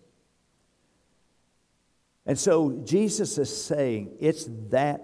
And 2.25 2.39
so 2.39 2.81
Jesus 2.85 3.37
is 3.37 3.53
saying 3.65 4.15
it's 4.21 4.47
that 4.69 5.01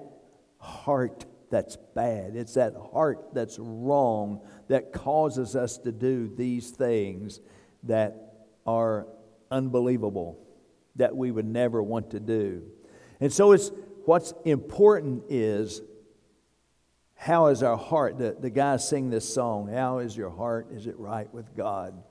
heart 0.60 1.26
that's 1.52 1.76
bad. 1.94 2.38
It's 2.38 2.54
that 2.54 2.74
heart 2.94 3.34
that's 3.34 3.60
wrong 3.60 4.40
that 4.70 4.94
causes 4.94 5.58
us 5.58 5.78
to 5.80 5.92
do 5.92 6.34
these 6.34 6.70
things 6.70 7.42
that 7.84 8.48
are 8.66 9.08
unbelievable, 9.54 10.40
that 10.96 11.16
we 11.16 11.32
would 11.32 11.46
never 11.46 11.82
want 11.82 12.12
to 12.12 12.20
do. 12.20 12.64
And 13.20 13.32
so 13.32 13.52
it's 13.52 13.72
what's 14.06 14.34
important 14.44 15.24
is 15.30 15.82
how 17.16 17.48
is 17.48 17.64
our 17.64 17.78
heart? 17.78 18.18
The, 18.18 18.36
the 18.38 18.50
guys 18.50 18.88
sing 18.88 19.10
this 19.10 19.32
song, 19.32 19.70
How 19.70 20.00
is 20.00 20.18
your 20.18 20.30
heart? 20.30 20.68
Is 20.74 20.88
it 20.88 21.00
right 21.00 21.34
with 21.34 21.56
God? 21.56 22.04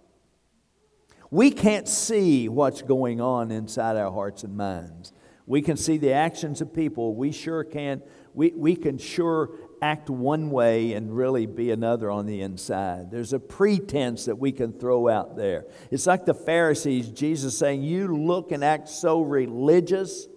We 1.31 1.51
can't 1.51 1.89
see 1.89 2.49
what's 2.49 2.83
going 2.83 3.21
on 3.21 3.51
inside 3.51 3.97
our 3.97 4.13
hearts 4.13 4.45
and 4.45 4.57
minds. 4.57 5.13
We 5.47 5.61
can 5.61 5.77
see 5.77 5.99
the 5.99 6.13
actions 6.13 6.61
of 6.61 6.73
people. 6.73 7.15
We 7.15 7.33
sure 7.33 7.65
can. 7.65 8.03
We, 8.35 8.53
we 8.55 8.77
can 8.77 8.99
sure 8.99 9.51
act 9.83 10.09
one 10.09 10.51
way 10.51 10.93
and 10.93 11.15
really 11.15 11.45
be 11.45 11.73
another 11.73 12.11
on 12.11 12.25
the 12.25 12.41
inside. 12.41 13.11
There's 13.11 13.33
a 13.33 13.41
pretense 13.41 14.27
that 14.27 14.39
we 14.39 14.53
can 14.53 14.73
throw 14.73 15.09
out 15.09 15.37
there. 15.37 15.67
It's 15.91 16.07
like 16.07 16.25
the 16.25 16.35
Pharisees, 16.35 17.11
Jesus 17.11 17.59
saying, 17.59 17.83
You 17.83 18.17
look 18.17 18.53
and 18.53 18.65
act 18.65 18.89
so 18.89 19.21
religious. 19.21 20.29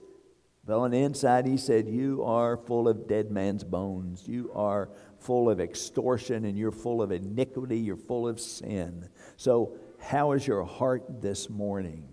But 0.65 0.79
on 0.79 0.89
the 0.89 0.97
inside, 0.97 1.45
he 1.45 1.57
said, 1.57 1.87
You 1.87 2.23
are 2.25 2.57
full 2.57 2.89
of 2.89 3.07
dead 3.07 3.29
man's 3.29 3.63
bones. 3.63 4.27
You 4.27 4.51
are 4.55 4.89
full 5.19 5.49
of 5.49 5.59
extortion 5.59 6.45
and 6.45 6.57
you're 6.57 6.71
full 6.71 7.03
of 7.03 7.11
iniquity. 7.11 7.77
You're 7.77 7.95
full 7.97 8.27
of 8.27 8.39
sin. 8.39 9.07
So 9.37 9.77
how 9.99 10.31
is 10.31 10.47
your 10.47 10.63
heart 10.63 11.21
this 11.21 11.49
morning? 11.51 12.09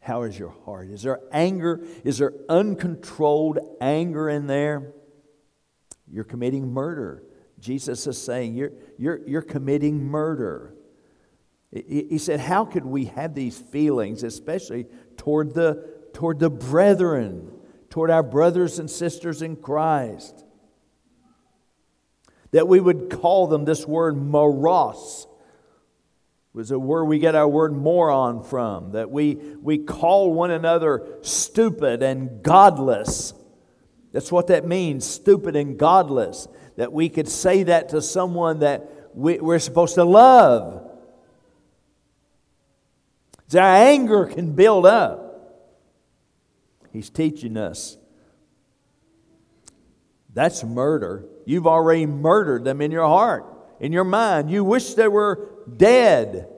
How 0.00 0.22
is 0.22 0.36
your 0.36 0.54
heart? 0.64 0.88
Is 0.90 1.02
there 1.02 1.20
anger? 1.30 1.84
Is 2.04 2.18
there 2.18 2.32
uncontrolled 2.48 3.58
anger 3.80 4.28
in 4.30 4.46
there? 4.46 4.92
You're 6.12 6.24
committing 6.24 6.72
murder. 6.72 7.24
Jesus 7.58 8.06
is 8.06 8.20
saying 8.20 8.54
you're, 8.54 8.72
you're, 8.98 9.20
you're 9.26 9.42
committing 9.42 10.04
murder. 10.04 10.74
He 11.72 12.18
said, 12.18 12.38
How 12.38 12.66
could 12.66 12.84
we 12.84 13.06
have 13.06 13.34
these 13.34 13.58
feelings, 13.58 14.22
especially 14.22 14.86
toward 15.16 15.54
the, 15.54 15.88
toward 16.12 16.38
the 16.38 16.50
brethren, 16.50 17.50
toward 17.88 18.10
our 18.10 18.22
brothers 18.22 18.78
and 18.78 18.90
sisters 18.90 19.40
in 19.40 19.56
Christ? 19.56 20.44
That 22.50 22.68
we 22.68 22.78
would 22.78 23.08
call 23.08 23.46
them 23.46 23.64
this 23.64 23.86
word 23.86 24.18
moros, 24.18 25.26
was 26.52 26.70
a 26.70 26.78
word 26.78 27.04
we 27.04 27.18
get 27.18 27.34
our 27.34 27.48
word 27.48 27.72
moron 27.72 28.42
from, 28.42 28.92
that 28.92 29.10
we, 29.10 29.36
we 29.62 29.78
call 29.78 30.34
one 30.34 30.50
another 30.50 31.06
stupid 31.22 32.02
and 32.02 32.42
godless. 32.42 33.32
That's 34.12 34.30
what 34.30 34.48
that 34.48 34.66
means, 34.66 35.06
stupid 35.06 35.56
and 35.56 35.78
godless. 35.78 36.46
That 36.76 36.92
we 36.92 37.08
could 37.08 37.28
say 37.28 37.64
that 37.64 37.90
to 37.90 38.02
someone 38.02 38.60
that 38.60 38.90
we, 39.14 39.38
we're 39.38 39.58
supposed 39.58 39.94
to 39.96 40.04
love. 40.04 40.90
Our 43.54 43.60
anger 43.60 44.26
can 44.26 44.52
build 44.52 44.86
up. 44.86 45.28
He's 46.90 47.10
teaching 47.10 47.56
us. 47.56 47.98
That's 50.32 50.64
murder. 50.64 51.26
You've 51.44 51.66
already 51.66 52.06
murdered 52.06 52.64
them 52.64 52.80
in 52.80 52.90
your 52.90 53.06
heart, 53.06 53.44
in 53.80 53.92
your 53.92 54.04
mind. 54.04 54.50
You 54.50 54.64
wish 54.64 54.94
they 54.94 55.08
were 55.08 55.50
dead. 55.74 56.48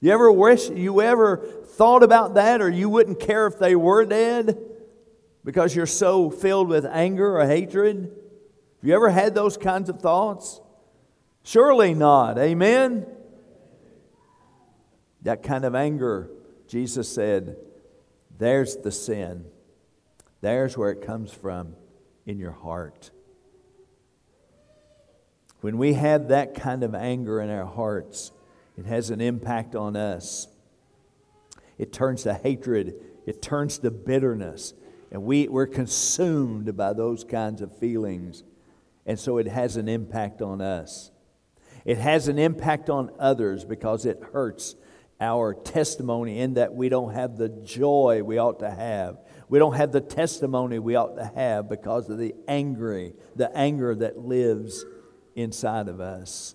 You 0.00 0.12
ever 0.12 0.30
wish 0.30 0.68
you 0.68 1.00
ever 1.00 1.38
thought 1.64 2.02
about 2.02 2.34
that 2.34 2.60
or 2.60 2.68
you 2.68 2.88
wouldn't 2.90 3.18
care 3.20 3.46
if 3.46 3.58
they 3.58 3.74
were 3.74 4.04
dead 4.04 4.58
because 5.48 5.74
you're 5.74 5.86
so 5.86 6.28
filled 6.28 6.68
with 6.68 6.84
anger 6.84 7.38
or 7.40 7.46
hatred? 7.46 7.96
Have 8.02 8.86
you 8.86 8.94
ever 8.94 9.08
had 9.08 9.34
those 9.34 9.56
kinds 9.56 9.88
of 9.88 9.98
thoughts? 9.98 10.60
Surely 11.42 11.94
not. 11.94 12.36
Amen. 12.36 13.06
That 15.22 15.42
kind 15.42 15.64
of 15.64 15.74
anger, 15.74 16.30
Jesus 16.66 17.08
said, 17.08 17.56
there's 18.36 18.76
the 18.76 18.92
sin. 18.92 19.46
There's 20.42 20.76
where 20.76 20.90
it 20.90 21.00
comes 21.00 21.32
from 21.32 21.76
in 22.26 22.38
your 22.38 22.52
heart. 22.52 23.10
When 25.62 25.78
we 25.78 25.94
have 25.94 26.28
that 26.28 26.56
kind 26.56 26.82
of 26.82 26.94
anger 26.94 27.40
in 27.40 27.48
our 27.48 27.64
hearts, 27.64 28.32
it 28.76 28.84
has 28.84 29.08
an 29.08 29.22
impact 29.22 29.74
on 29.74 29.96
us. 29.96 30.46
It 31.78 31.90
turns 31.90 32.24
to 32.24 32.34
hatred, 32.34 32.96
it 33.24 33.40
turns 33.40 33.78
to 33.78 33.90
bitterness, 33.90 34.74
and 35.10 35.22
we, 35.22 35.48
we're 35.48 35.66
consumed 35.66 36.76
by 36.76 36.92
those 36.92 37.24
kinds 37.24 37.62
of 37.62 37.76
feelings. 37.78 38.44
And 39.06 39.18
so 39.18 39.38
it 39.38 39.46
has 39.46 39.76
an 39.76 39.88
impact 39.88 40.42
on 40.42 40.60
us. 40.60 41.10
It 41.84 41.98
has 41.98 42.28
an 42.28 42.38
impact 42.38 42.90
on 42.90 43.10
others 43.18 43.64
because 43.64 44.04
it 44.04 44.22
hurts 44.32 44.74
our 45.20 45.54
testimony 45.54 46.38
in 46.38 46.54
that 46.54 46.74
we 46.74 46.88
don't 46.88 47.14
have 47.14 47.36
the 47.36 47.48
joy 47.48 48.22
we 48.22 48.38
ought 48.38 48.60
to 48.60 48.70
have. 48.70 49.18
We 49.48 49.58
don't 49.58 49.74
have 49.74 49.92
the 49.92 50.00
testimony 50.00 50.78
we 50.78 50.94
ought 50.94 51.16
to 51.16 51.24
have 51.24 51.68
because 51.68 52.08
of 52.10 52.18
the 52.18 52.34
angry, 52.46 53.14
the 53.34 53.54
anger 53.56 53.94
that 53.96 54.18
lives 54.18 54.84
inside 55.34 55.88
of 55.88 56.00
us. 56.00 56.54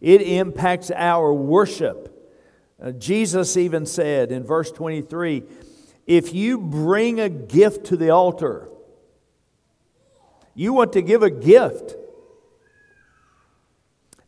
It 0.00 0.22
impacts 0.22 0.90
our 0.90 1.32
worship. 1.32 2.08
Uh, 2.82 2.90
Jesus 2.92 3.56
even 3.56 3.86
said 3.86 4.32
in 4.32 4.42
verse 4.42 4.72
23 4.72 5.44
if 6.06 6.34
you 6.34 6.58
bring 6.58 7.20
a 7.20 7.28
gift 7.28 7.86
to 7.86 7.96
the 7.96 8.10
altar, 8.10 8.68
you 10.54 10.72
want 10.72 10.92
to 10.94 11.02
give 11.02 11.22
a 11.22 11.30
gift. 11.30 11.94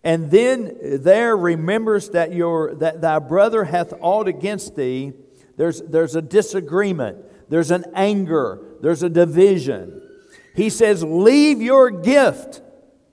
And 0.02 0.30
then 0.30 0.76
there 1.02 1.36
remembers 1.36 2.10
that, 2.10 2.32
your, 2.32 2.74
that 2.76 3.00
thy 3.00 3.18
brother 3.18 3.64
hath 3.64 3.92
aught 4.00 4.28
against 4.28 4.76
thee. 4.76 5.12
There's, 5.56 5.80
there's 5.82 6.14
a 6.14 6.22
disagreement, 6.22 7.18
there's 7.48 7.70
an 7.70 7.84
anger, 7.94 8.60
there's 8.80 9.02
a 9.02 9.08
division. 9.08 10.02
He 10.54 10.70
says, 10.70 11.02
Leave 11.02 11.62
your 11.62 11.90
gift 11.90 12.60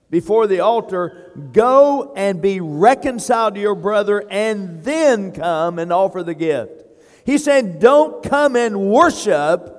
before 0.09 0.45
the 0.45 0.59
altar, 0.59 1.31
go 1.53 2.13
and 2.15 2.41
be 2.41 2.59
reconciled 2.59 3.55
to 3.55 3.61
your 3.61 3.75
brother, 3.75 4.25
and 4.29 4.83
then 4.83 5.31
come 5.31 5.79
and 5.79 5.93
offer 5.93 6.21
the 6.21 6.33
gift. 6.33 6.83
He 7.25 7.37
said, 7.37 7.79
Don't 7.79 8.23
come 8.23 8.55
and 8.55 8.89
worship 8.89 9.77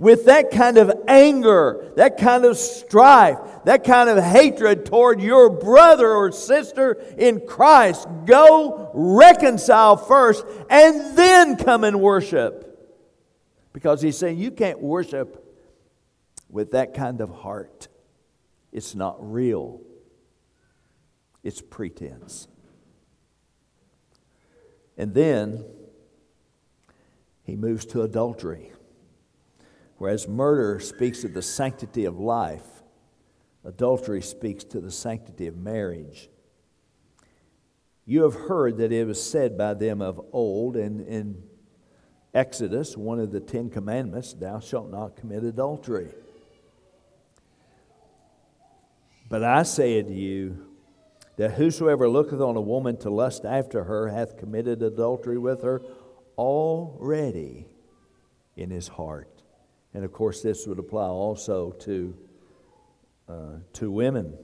with 0.00 0.24
that 0.24 0.50
kind 0.50 0.78
of 0.78 0.90
anger, 1.08 1.92
that 1.96 2.16
kind 2.16 2.46
of 2.46 2.56
strife, 2.56 3.36
that 3.66 3.84
kind 3.84 4.08
of 4.08 4.24
hatred 4.24 4.86
toward 4.86 5.20
your 5.20 5.50
brother 5.50 6.10
or 6.10 6.32
sister 6.32 6.92
in 7.18 7.46
Christ. 7.46 8.08
Go 8.24 8.90
reconcile 8.94 9.98
first 9.98 10.46
and 10.70 11.18
then 11.18 11.56
come 11.56 11.84
and 11.84 12.00
worship. 12.00 12.66
Because 13.74 14.00
he's 14.00 14.16
saying 14.16 14.38
you 14.38 14.50
can't 14.50 14.80
worship 14.80 15.46
with 16.48 16.70
that 16.70 16.94
kind 16.94 17.20
of 17.20 17.28
heart. 17.28 17.88
It's 18.72 18.94
not 18.94 19.16
real, 19.20 19.82
it's 21.44 21.60
pretense. 21.60 22.48
And 24.96 25.12
then 25.12 25.64
he 27.50 27.56
moves 27.56 27.84
to 27.84 28.02
adultery. 28.02 28.70
Whereas 29.98 30.28
murder 30.28 30.78
speaks 30.78 31.24
of 31.24 31.34
the 31.34 31.42
sanctity 31.42 32.04
of 32.04 32.18
life, 32.18 32.82
adultery 33.64 34.22
speaks 34.22 34.62
to 34.64 34.80
the 34.80 34.92
sanctity 34.92 35.48
of 35.48 35.56
marriage. 35.56 36.30
You 38.06 38.22
have 38.22 38.34
heard 38.34 38.78
that 38.78 38.92
it 38.92 39.04
was 39.06 39.22
said 39.22 39.58
by 39.58 39.74
them 39.74 40.00
of 40.00 40.20
old, 40.32 40.76
and 40.76 41.00
in 41.00 41.42
Exodus, 42.32 42.96
one 42.96 43.18
of 43.18 43.32
the 43.32 43.40
Ten 43.40 43.68
Commandments, 43.68 44.32
thou 44.32 44.60
shalt 44.60 44.88
not 44.88 45.16
commit 45.16 45.42
adultery. 45.42 46.14
But 49.28 49.42
I 49.42 49.64
say 49.64 49.98
unto 49.98 50.12
you 50.12 50.66
that 51.36 51.52
whosoever 51.52 52.08
looketh 52.08 52.40
on 52.40 52.56
a 52.56 52.60
woman 52.60 52.96
to 52.98 53.10
lust 53.10 53.44
after 53.44 53.84
her 53.84 54.08
hath 54.08 54.38
committed 54.38 54.82
adultery 54.82 55.38
with 55.38 55.62
her 55.62 55.82
already 56.40 57.66
in 58.56 58.70
his 58.70 58.88
heart. 58.88 59.42
And 59.92 60.04
of 60.04 60.12
course, 60.12 60.40
this 60.40 60.66
would 60.66 60.78
apply 60.78 61.06
also 61.06 61.72
to, 61.72 62.16
uh, 63.28 63.56
to 63.74 63.90
women 63.90 64.38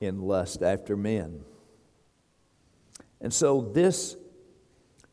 in 0.00 0.20
lust 0.20 0.62
after 0.62 0.96
men. 0.96 1.44
And 3.20 3.32
so, 3.32 3.60
this 3.60 4.16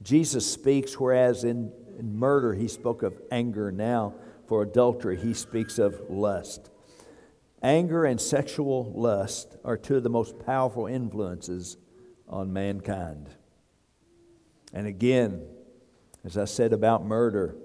Jesus 0.01 0.51
speaks, 0.51 0.99
whereas 0.99 1.43
in, 1.43 1.71
in 1.99 2.17
murder 2.17 2.55
he 2.55 2.67
spoke 2.67 3.03
of 3.03 3.21
anger, 3.31 3.71
now 3.71 4.15
for 4.47 4.63
adultery 4.63 5.17
he 5.17 5.35
speaks 5.35 5.77
of 5.77 6.01
lust. 6.09 6.71
Anger 7.61 8.05
and 8.05 8.19
sexual 8.19 8.91
lust 8.95 9.57
are 9.63 9.77
two 9.77 9.97
of 9.97 10.03
the 10.03 10.09
most 10.09 10.39
powerful 10.39 10.87
influences 10.87 11.77
on 12.27 12.51
mankind. 12.51 13.29
And 14.73 14.87
again, 14.87 15.47
as 16.23 16.37
I 16.37 16.45
said 16.45 16.73
about 16.73 17.05
murder, 17.05 17.55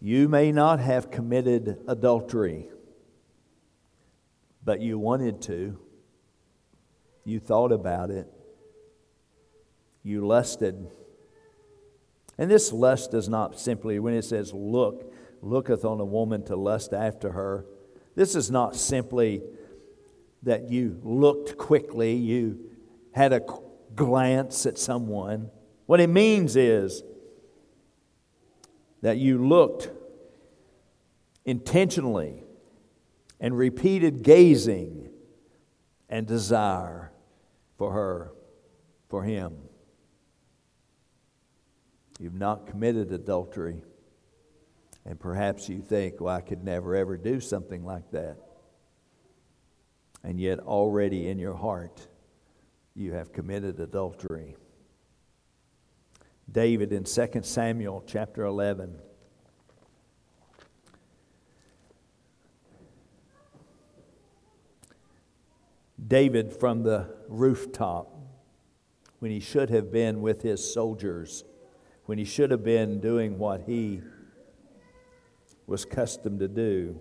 you 0.00 0.28
may 0.28 0.52
not 0.52 0.80
have 0.80 1.10
committed 1.10 1.78
adultery, 1.86 2.70
but 4.64 4.80
you 4.80 4.98
wanted 4.98 5.42
to. 5.42 5.78
You 7.24 7.38
thought 7.38 7.72
about 7.72 8.10
it. 8.10 8.26
You 10.02 10.26
lusted. 10.26 10.88
And 12.38 12.50
this 12.50 12.72
lust 12.72 13.12
does 13.12 13.28
not 13.28 13.60
simply, 13.60 13.98
when 13.98 14.14
it 14.14 14.24
says 14.24 14.52
look, 14.52 15.12
looketh 15.40 15.84
on 15.84 16.00
a 16.00 16.04
woman 16.04 16.44
to 16.44 16.56
lust 16.56 16.92
after 16.92 17.32
her, 17.32 17.66
this 18.14 18.34
is 18.34 18.50
not 18.50 18.76
simply 18.76 19.42
that 20.42 20.70
you 20.70 21.00
looked 21.02 21.56
quickly, 21.56 22.14
you 22.14 22.58
had 23.12 23.32
a 23.32 23.40
glance 23.94 24.66
at 24.66 24.78
someone. 24.78 25.50
What 25.86 26.00
it 26.00 26.08
means 26.08 26.56
is 26.56 27.02
that 29.02 29.18
you 29.18 29.46
looked 29.46 29.90
intentionally 31.44 32.44
and 33.40 33.56
repeated 33.56 34.22
gazing 34.22 35.10
and 36.08 36.26
desire 36.26 37.10
for 37.76 37.92
her, 37.92 38.32
for 39.08 39.24
him. 39.24 39.56
You've 42.20 42.34
not 42.34 42.68
committed 42.68 43.10
adultery. 43.10 43.82
And 45.04 45.18
perhaps 45.18 45.68
you 45.68 45.80
think, 45.80 46.20
well, 46.20 46.36
I 46.36 46.40
could 46.40 46.62
never 46.62 46.94
ever 46.94 47.16
do 47.16 47.40
something 47.40 47.84
like 47.84 48.08
that. 48.12 48.36
And 50.22 50.38
yet, 50.38 50.60
already 50.60 51.28
in 51.28 51.40
your 51.40 51.54
heart, 51.54 52.06
you 52.94 53.14
have 53.14 53.32
committed 53.32 53.80
adultery. 53.80 54.54
David 56.50 56.92
in 56.92 57.04
2 57.04 57.28
Samuel 57.42 58.04
chapter 58.06 58.44
11. 58.44 58.98
David 66.06 66.52
from 66.52 66.82
the 66.82 67.14
rooftop 67.28 68.12
when 69.20 69.30
he 69.30 69.40
should 69.40 69.70
have 69.70 69.92
been 69.92 70.20
with 70.20 70.42
his 70.42 70.72
soldiers, 70.74 71.44
when 72.06 72.18
he 72.18 72.24
should 72.24 72.50
have 72.50 72.64
been 72.64 73.00
doing 73.00 73.38
what 73.38 73.62
he 73.62 74.02
was 75.66 75.84
accustomed 75.84 76.40
to 76.40 76.48
do. 76.48 77.00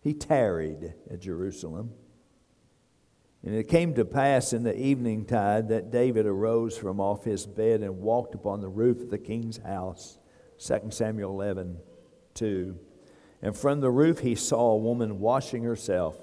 He 0.00 0.14
tarried 0.14 0.94
at 1.10 1.20
Jerusalem. 1.20 1.92
And 3.42 3.54
it 3.54 3.68
came 3.68 3.94
to 3.94 4.04
pass 4.04 4.52
in 4.52 4.64
the 4.64 4.78
evening 4.78 5.24
tide 5.24 5.68
that 5.68 5.90
David 5.90 6.26
arose 6.26 6.76
from 6.76 7.00
off 7.00 7.24
his 7.24 7.46
bed 7.46 7.80
and 7.80 8.00
walked 8.00 8.34
upon 8.34 8.60
the 8.60 8.68
roof 8.68 9.00
of 9.00 9.10
the 9.10 9.18
king's 9.18 9.56
house. 9.58 10.18
2 10.58 10.90
Samuel 10.90 11.30
11, 11.30 11.78
2. 12.34 12.78
And 13.40 13.56
from 13.56 13.80
the 13.80 13.90
roof 13.90 14.18
he 14.18 14.34
saw 14.34 14.72
a 14.72 14.76
woman 14.76 15.20
washing 15.20 15.62
herself, 15.62 16.16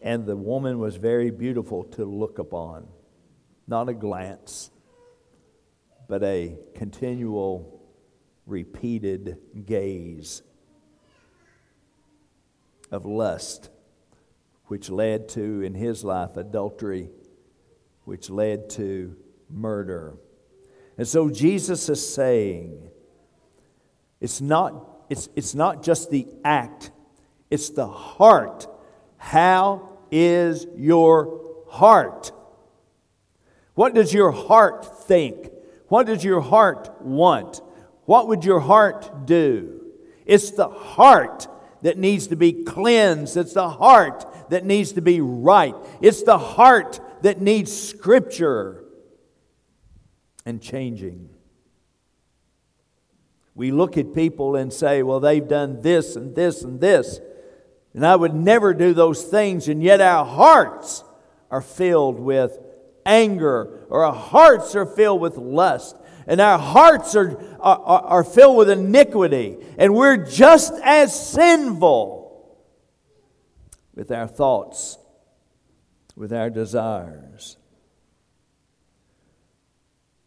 and 0.00 0.24
the 0.24 0.36
woman 0.36 0.78
was 0.78 0.96
very 0.96 1.30
beautiful 1.30 1.84
to 1.84 2.06
look 2.06 2.38
upon. 2.38 2.86
Not 3.66 3.90
a 3.90 3.94
glance, 3.94 4.70
but 6.08 6.22
a 6.22 6.56
continual, 6.74 7.82
repeated 8.46 9.38
gaze 9.66 10.42
of 12.90 13.04
lust 13.04 13.70
which 14.66 14.90
led 14.90 15.28
to, 15.30 15.62
in 15.62 15.74
his 15.74 16.04
life, 16.04 16.36
adultery, 16.36 17.10
which 18.04 18.30
led 18.30 18.68
to 18.70 19.16
murder. 19.50 20.16
And 20.98 21.06
so 21.06 21.30
Jesus 21.30 21.88
is 21.88 22.14
saying, 22.14 22.88
it's 24.20 24.40
not, 24.40 25.04
it's, 25.08 25.28
it's 25.36 25.54
not 25.54 25.82
just 25.82 26.10
the 26.10 26.26
act, 26.44 26.90
it's 27.50 27.70
the 27.70 27.86
heart. 27.86 28.66
How 29.18 29.98
is 30.10 30.66
your 30.76 31.64
heart? 31.68 32.32
What 33.74 33.94
does 33.94 34.12
your 34.12 34.30
heart 34.30 35.04
think? 35.06 35.50
What 35.88 36.06
does 36.06 36.24
your 36.24 36.40
heart 36.40 37.02
want? 37.02 37.60
What 38.04 38.28
would 38.28 38.44
your 38.44 38.60
heart 38.60 39.26
do? 39.26 39.82
It's 40.24 40.50
the 40.50 40.68
heart 40.68 41.46
that 41.82 41.98
needs 41.98 42.28
to 42.28 42.36
be 42.36 42.64
cleansed. 42.64 43.36
It's 43.36 43.52
the 43.52 43.68
heart 43.68 44.24
that 44.50 44.64
needs 44.64 44.92
to 44.92 45.00
be 45.00 45.20
right. 45.20 45.74
It's 46.00 46.22
the 46.22 46.38
heart 46.38 47.00
that 47.22 47.40
needs 47.40 47.72
scripture 47.76 48.84
and 50.44 50.62
changing. 50.62 51.28
We 53.54 53.72
look 53.72 53.96
at 53.96 54.14
people 54.14 54.56
and 54.56 54.72
say, 54.72 55.02
well, 55.02 55.18
they've 55.18 55.46
done 55.46 55.80
this 55.80 56.14
and 56.14 56.34
this 56.34 56.62
and 56.62 56.80
this, 56.80 57.20
and 57.94 58.06
I 58.06 58.14
would 58.14 58.34
never 58.34 58.74
do 58.74 58.92
those 58.92 59.24
things, 59.24 59.68
and 59.68 59.82
yet 59.82 60.00
our 60.00 60.24
hearts 60.24 61.02
are 61.50 61.62
filled 61.62 62.20
with 62.20 62.58
anger, 63.06 63.86
or 63.88 64.04
our 64.04 64.12
hearts 64.12 64.76
are 64.76 64.84
filled 64.84 65.20
with 65.20 65.36
lust, 65.38 65.96
and 66.26 66.40
our 66.40 66.58
hearts 66.58 67.16
are, 67.16 67.40
are, 67.58 68.02
are 68.02 68.24
filled 68.24 68.58
with 68.58 68.68
iniquity, 68.68 69.56
and 69.78 69.94
we're 69.94 70.18
just 70.18 70.74
as 70.84 71.28
sinful 71.32 72.15
with 73.96 74.12
our 74.12 74.28
thoughts, 74.28 74.98
with 76.14 76.32
our 76.32 76.50
desires. 76.50 77.56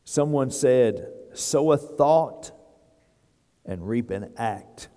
Someone 0.04 0.50
said, 0.50 1.08
sow 1.34 1.72
a 1.72 1.78
thought 1.78 2.52
and 3.64 3.88
reap 3.88 4.10
an 4.10 4.34
act. 4.36 4.90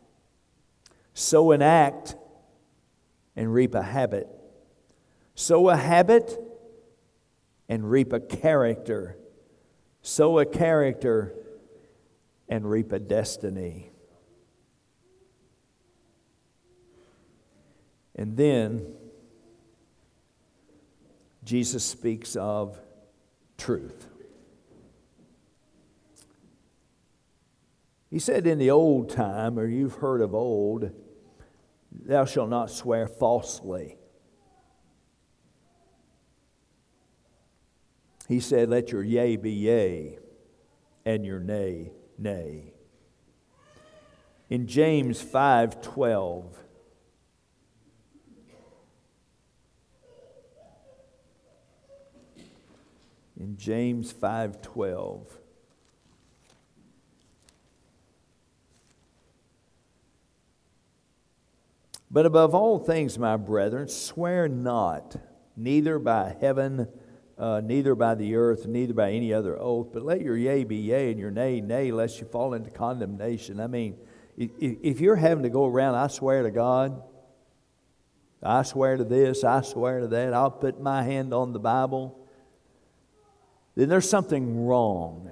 Sow 1.13 1.53
an 1.53 1.61
act 1.61 2.17
and 3.37 3.53
reap 3.53 3.75
a 3.75 3.83
habit. 3.83 4.27
Sow 5.35 5.69
a 5.69 5.77
habit 5.77 6.39
and 7.69 7.91
reap 7.91 8.15
a 8.15 8.21
character. 8.21 9.19
Sow 10.01 10.39
a 10.39 10.47
character 10.47 11.35
and 12.49 12.69
reap 12.69 12.93
a 12.93 12.99
destiny. 12.99 13.92
And 18.14 18.37
then 18.37 18.94
Jesus 21.44 21.85
speaks 21.85 22.37
of 22.37 22.79
truth. 23.57 24.07
He 28.11 28.18
said 28.18 28.46
in 28.46 28.59
the 28.59 28.70
old 28.70 29.09
time, 29.09 29.59
or 29.59 29.66
you've 29.66 29.94
heard 29.94 30.20
of 30.20 30.35
old, 30.35 30.90
thou 31.90 32.27
shalt 32.27 32.51
not 32.51 32.70
swear 32.70 33.09
falsely. 33.09 33.96
He 38.29 38.38
said, 38.38 38.68
Let 38.68 38.92
your 38.92 39.03
yea 39.03 39.37
be 39.37 39.51
yea, 39.51 40.18
and 41.05 41.25
your 41.25 41.40
nay, 41.40 41.92
nay. 42.18 42.75
In 44.51 44.66
James 44.66 45.20
5 45.22 45.81
12, 45.81 46.62
in 53.43 53.57
James 53.57 54.13
5:12. 54.13 55.41
But 62.09 62.25
above 62.25 62.55
all 62.55 62.79
things, 62.79 63.19
my 63.19 63.37
brethren, 63.37 63.89
swear 63.89 64.47
not, 64.47 65.17
neither 65.57 65.99
by 65.99 66.37
heaven, 66.41 66.87
uh, 67.37 67.63
neither 67.65 67.97
by 67.97 68.15
the 68.15 68.37
earth, 68.37 68.67
neither 68.67 68.95
by 68.95 69.11
any 69.11 69.33
other 69.33 69.59
oath, 69.59 69.89
but 69.93 70.05
let 70.05 70.21
your 70.21 70.37
yea 70.37 70.63
be 70.63 70.77
yea 70.77 71.11
and 71.11 71.19
your 71.19 71.31
nay, 71.33 71.61
nay, 71.61 71.91
lest 71.91 72.21
you 72.21 72.27
fall 72.27 72.55
into 72.55 72.71
condemnation. 72.71 73.59
I 73.59 73.67
mean, 73.67 73.97
if 74.37 75.01
you're 75.01 75.17
having 75.17 75.43
to 75.43 75.51
go 75.51 75.67
around, 75.67 75.97
I 75.97 76.07
swear 76.07 76.45
to 76.45 76.51
God, 76.51 77.03
I 78.41 78.63
swear 78.63 78.99
to 78.99 79.05
this, 79.05 79.43
I 79.43 79.63
swear 79.63 80.01
to 80.01 80.09
that, 80.09 80.33
I'll 80.33 80.51
put 80.51 80.81
my 80.81 81.03
hand 81.03 81.35
on 81.35 81.53
the 81.53 81.59
Bible 81.59 82.22
then 83.75 83.89
there's 83.89 84.09
something 84.09 84.67
wrong. 84.67 85.31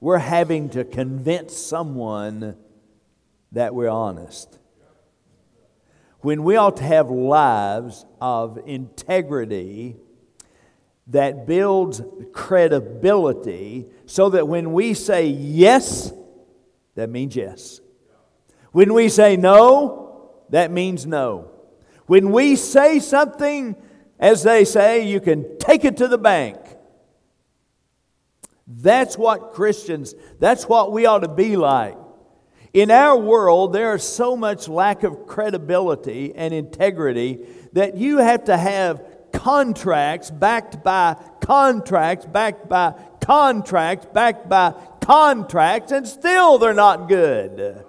We're 0.00 0.18
having 0.18 0.70
to 0.70 0.84
convince 0.84 1.56
someone 1.56 2.56
that 3.52 3.74
we're 3.74 3.88
honest. 3.88 4.58
When 6.20 6.44
we 6.44 6.56
ought 6.56 6.76
to 6.76 6.84
have 6.84 7.10
lives 7.10 8.04
of 8.20 8.58
integrity 8.66 9.96
that 11.08 11.46
builds 11.46 12.02
credibility 12.32 13.86
so 14.06 14.30
that 14.30 14.46
when 14.46 14.72
we 14.72 14.94
say 14.94 15.26
yes, 15.26 16.12
that 16.94 17.10
means 17.10 17.34
yes. 17.34 17.80
When 18.72 18.94
we 18.94 19.08
say 19.08 19.36
no, 19.36 20.30
that 20.50 20.70
means 20.70 21.06
no. 21.06 21.50
When 22.06 22.30
we 22.30 22.56
say 22.56 22.98
something, 22.98 23.76
as 24.18 24.42
they 24.42 24.64
say, 24.64 25.06
you 25.06 25.20
can 25.20 25.58
take 25.58 25.84
it 25.84 25.96
to 25.96 26.08
the 26.08 26.18
bank. 26.18 26.58
That's 28.72 29.18
what 29.18 29.52
Christians, 29.52 30.14
that's 30.38 30.68
what 30.68 30.92
we 30.92 31.04
ought 31.04 31.20
to 31.20 31.28
be 31.28 31.56
like. 31.56 31.96
In 32.72 32.92
our 32.92 33.18
world, 33.18 33.72
there 33.72 33.96
is 33.96 34.04
so 34.04 34.36
much 34.36 34.68
lack 34.68 35.02
of 35.02 35.26
credibility 35.26 36.32
and 36.36 36.54
integrity 36.54 37.40
that 37.72 37.96
you 37.96 38.18
have 38.18 38.44
to 38.44 38.56
have 38.56 39.02
contracts 39.32 40.30
backed 40.30 40.84
by 40.84 41.16
contracts, 41.40 42.26
backed 42.26 42.68
by 42.68 42.94
contracts, 43.20 44.06
backed 44.14 44.48
by 44.48 44.72
contracts, 45.00 45.90
and 45.90 46.06
still 46.06 46.58
they're 46.58 46.72
not 46.72 47.08
good 47.08 47.84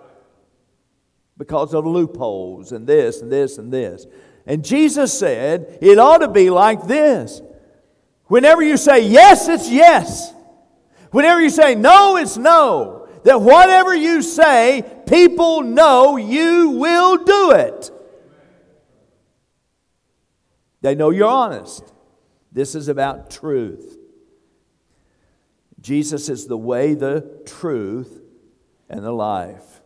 because 1.37 1.75
of 1.75 1.85
loopholes 1.85 2.71
and 2.71 2.87
this 2.87 3.21
and 3.21 3.31
this 3.31 3.59
and 3.59 3.71
this. 3.71 4.07
And 4.47 4.65
Jesus 4.65 5.17
said 5.17 5.77
it 5.79 5.99
ought 5.99 6.19
to 6.19 6.27
be 6.27 6.49
like 6.49 6.87
this. 6.87 7.39
Whenever 8.25 8.63
you 8.63 8.77
say 8.77 9.07
yes, 9.07 9.47
it's 9.47 9.69
yes. 9.69 10.33
Whenever 11.11 11.41
you 11.41 11.49
say 11.49 11.75
no, 11.75 12.17
it's 12.17 12.37
no. 12.37 13.07
That 13.23 13.41
whatever 13.41 13.93
you 13.93 14.21
say, 14.21 14.83
people 15.05 15.61
know 15.61 16.17
you 16.17 16.71
will 16.71 17.23
do 17.23 17.51
it. 17.51 17.91
They 20.81 20.95
know 20.95 21.11
you're 21.11 21.29
honest. 21.29 21.93
This 22.51 22.73
is 22.73 22.87
about 22.87 23.29
truth. 23.29 23.97
Jesus 25.79 26.29
is 26.29 26.47
the 26.47 26.57
way, 26.57 26.93
the 26.93 27.41
truth, 27.45 28.21
and 28.89 29.03
the 29.03 29.11
life. 29.11 29.81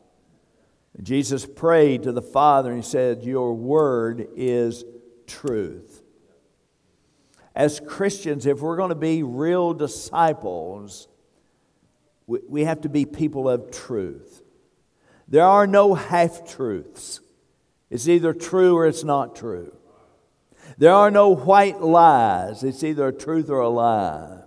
Jesus 1.02 1.46
prayed 1.46 2.04
to 2.04 2.12
the 2.12 2.22
Father 2.22 2.72
and 2.72 2.84
he 2.84 2.90
said, 2.90 3.24
Your 3.24 3.54
word 3.54 4.28
is 4.36 4.86
truth. 5.28 6.02
As 7.54 7.80
Christians, 7.80 8.46
if 8.46 8.62
we're 8.62 8.78
going 8.78 8.90
to 8.90 8.96
be 8.96 9.24
real 9.24 9.74
disciples, 9.74 11.08
we, 12.28 12.40
we 12.48 12.64
have 12.64 12.82
to 12.82 12.90
be 12.90 13.06
people 13.06 13.50
of 13.50 13.72
truth. 13.72 14.42
There 15.28 15.46
are 15.46 15.68
no 15.68 15.94
half 15.94 16.48
truths. 16.48 17.20
It's 17.90 18.08
either 18.08 18.34
true 18.34 18.76
or 18.76 18.86
it's 18.86 19.04
not 19.04 19.36
true. 19.36 19.76
There 20.78 20.94
are 20.94 21.12
no 21.12 21.30
white 21.30 21.82
lies. 21.82 22.64
It's 22.64 22.84
either 22.84 23.08
a 23.08 23.14
truth 23.14 23.50
or 23.50 23.60
a 23.60 23.70
lie. 23.70 24.42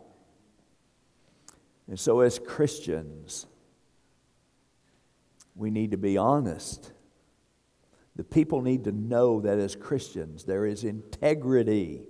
And 1.86 1.98
so, 1.98 2.20
as 2.20 2.38
Christians, 2.38 3.46
we 5.54 5.70
need 5.70 5.92
to 5.92 5.96
be 5.96 6.16
honest. 6.16 6.92
The 8.16 8.24
people 8.24 8.62
need 8.62 8.84
to 8.84 8.92
know 8.92 9.40
that 9.40 9.58
as 9.58 9.74
Christians, 9.74 10.44
there 10.44 10.66
is 10.66 10.84
integrity 10.84 12.02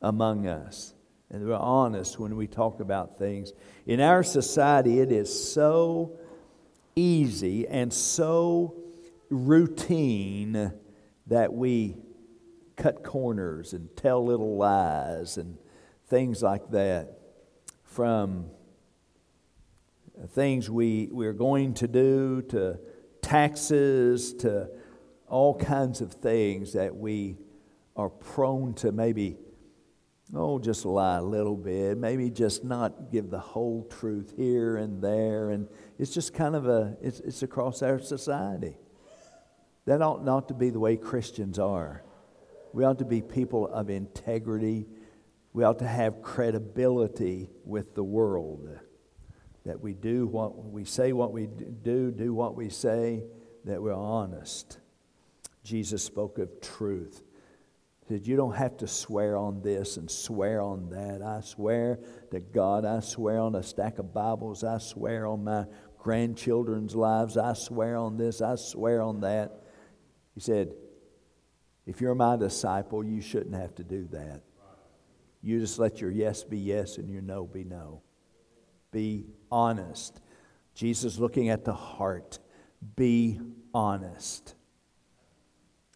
among 0.00 0.46
us. 0.46 0.94
And 1.32 1.46
we're 1.48 1.56
honest 1.56 2.18
when 2.18 2.36
we 2.36 2.46
talk 2.46 2.80
about 2.80 3.18
things. 3.18 3.52
In 3.86 4.00
our 4.00 4.22
society, 4.22 5.00
it 5.00 5.10
is 5.10 5.52
so 5.52 6.18
easy 6.94 7.66
and 7.66 7.90
so 7.90 8.76
routine 9.30 10.72
that 11.28 11.52
we 11.52 11.96
cut 12.76 13.02
corners 13.02 13.72
and 13.72 13.88
tell 13.96 14.24
little 14.24 14.56
lies 14.58 15.38
and 15.38 15.56
things 16.08 16.42
like 16.42 16.70
that 16.70 17.18
from 17.84 18.50
things 20.28 20.68
we, 20.68 21.08
we're 21.10 21.32
going 21.32 21.72
to 21.72 21.88
do 21.88 22.42
to 22.42 22.78
taxes 23.22 24.34
to 24.34 24.68
all 25.28 25.54
kinds 25.54 26.02
of 26.02 26.12
things 26.12 26.74
that 26.74 26.94
we 26.94 27.38
are 27.96 28.10
prone 28.10 28.74
to 28.74 28.92
maybe 28.92 29.38
oh 30.34 30.58
just 30.58 30.84
lie 30.84 31.16
a 31.16 31.22
little 31.22 31.56
bit. 31.56 31.98
Maybe 31.98 32.30
just 32.30 32.64
not 32.64 33.10
give 33.10 33.30
the 33.30 33.38
whole 33.38 33.84
truth 33.84 34.32
here 34.36 34.76
and 34.76 35.02
there. 35.02 35.50
And 35.50 35.68
it's 35.98 36.12
just 36.12 36.34
kind 36.34 36.56
of 36.56 36.66
a 36.66 36.96
it's, 37.02 37.20
it's 37.20 37.42
across 37.42 37.82
our 37.82 37.98
society. 37.98 38.76
That 39.84 40.00
ought 40.00 40.24
not 40.24 40.48
to 40.48 40.54
be 40.54 40.70
the 40.70 40.80
way 40.80 40.96
christians 40.96 41.58
are. 41.58 42.02
We 42.72 42.84
ought 42.84 42.98
to 43.00 43.04
be 43.04 43.20
people 43.20 43.68
of 43.68 43.90
integrity. 43.90 44.86
We 45.52 45.64
ought 45.64 45.80
to 45.80 45.88
have 45.88 46.22
credibility 46.22 47.50
with 47.64 47.94
the 47.94 48.04
world. 48.04 48.68
That 49.66 49.80
we 49.80 49.92
do 49.92 50.26
what 50.26 50.64
we 50.64 50.84
say 50.84 51.12
what 51.12 51.32
we 51.32 51.46
do 51.46 52.10
do 52.10 52.32
what 52.32 52.56
we 52.56 52.70
say. 52.70 53.24
That 53.64 53.82
we're 53.82 53.92
honest. 53.92 54.78
Jesus 55.62 56.02
spoke 56.02 56.38
of 56.38 56.60
truth 56.60 57.22
you 58.18 58.36
don't 58.36 58.54
have 58.54 58.76
to 58.76 58.86
swear 58.86 59.36
on 59.36 59.62
this 59.62 59.96
and 59.96 60.10
swear 60.10 60.60
on 60.60 60.90
that 60.90 61.22
i 61.22 61.40
swear 61.40 61.98
to 62.30 62.40
god 62.40 62.84
i 62.84 63.00
swear 63.00 63.38
on 63.38 63.54
a 63.54 63.62
stack 63.62 63.98
of 63.98 64.12
bibles 64.12 64.64
i 64.64 64.78
swear 64.78 65.26
on 65.26 65.44
my 65.44 65.64
grandchildren's 65.98 66.94
lives 66.94 67.36
i 67.36 67.52
swear 67.52 67.96
on 67.96 68.16
this 68.16 68.40
i 68.40 68.54
swear 68.54 69.00
on 69.00 69.20
that 69.20 69.62
he 70.34 70.40
said 70.40 70.72
if 71.86 72.00
you're 72.00 72.14
my 72.14 72.36
disciple 72.36 73.04
you 73.04 73.20
shouldn't 73.20 73.54
have 73.54 73.74
to 73.74 73.84
do 73.84 74.06
that 74.10 74.42
you 75.42 75.58
just 75.58 75.78
let 75.78 76.00
your 76.00 76.10
yes 76.10 76.44
be 76.44 76.58
yes 76.58 76.98
and 76.98 77.10
your 77.10 77.22
no 77.22 77.44
be 77.44 77.64
no 77.64 78.02
be 78.92 79.24
honest. 79.50 80.20
Jesus 80.74 81.18
looking 81.18 81.48
at 81.48 81.64
the 81.64 81.72
heart. 81.72 82.38
Be 82.94 83.40
honest. 83.74 84.54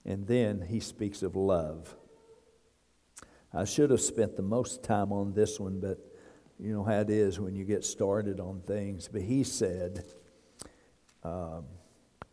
And 0.05 0.27
then 0.27 0.63
he 0.63 0.81
speaks 0.81 1.23
of 1.23 1.37
love. 1.37 1.95
I 3.57 3.65
should 3.65 3.89
have 3.91 4.03
spent 4.03 4.37
the 4.37 4.43
most 4.43 4.83
time 4.83 5.13
on 5.13 5.33
this 5.33 5.59
one, 5.59 5.81
but 5.81 5.99
you 6.61 6.75
know 6.75 6.85
how 6.85 7.01
it 7.01 7.09
is 7.09 7.41
when 7.41 7.57
you 7.57 7.65
get 7.65 7.85
started 7.85 8.39
on 8.39 8.61
things. 8.67 9.09
But 9.11 9.23
he 9.23 9.45
said 9.45 10.05
um, 11.25 11.65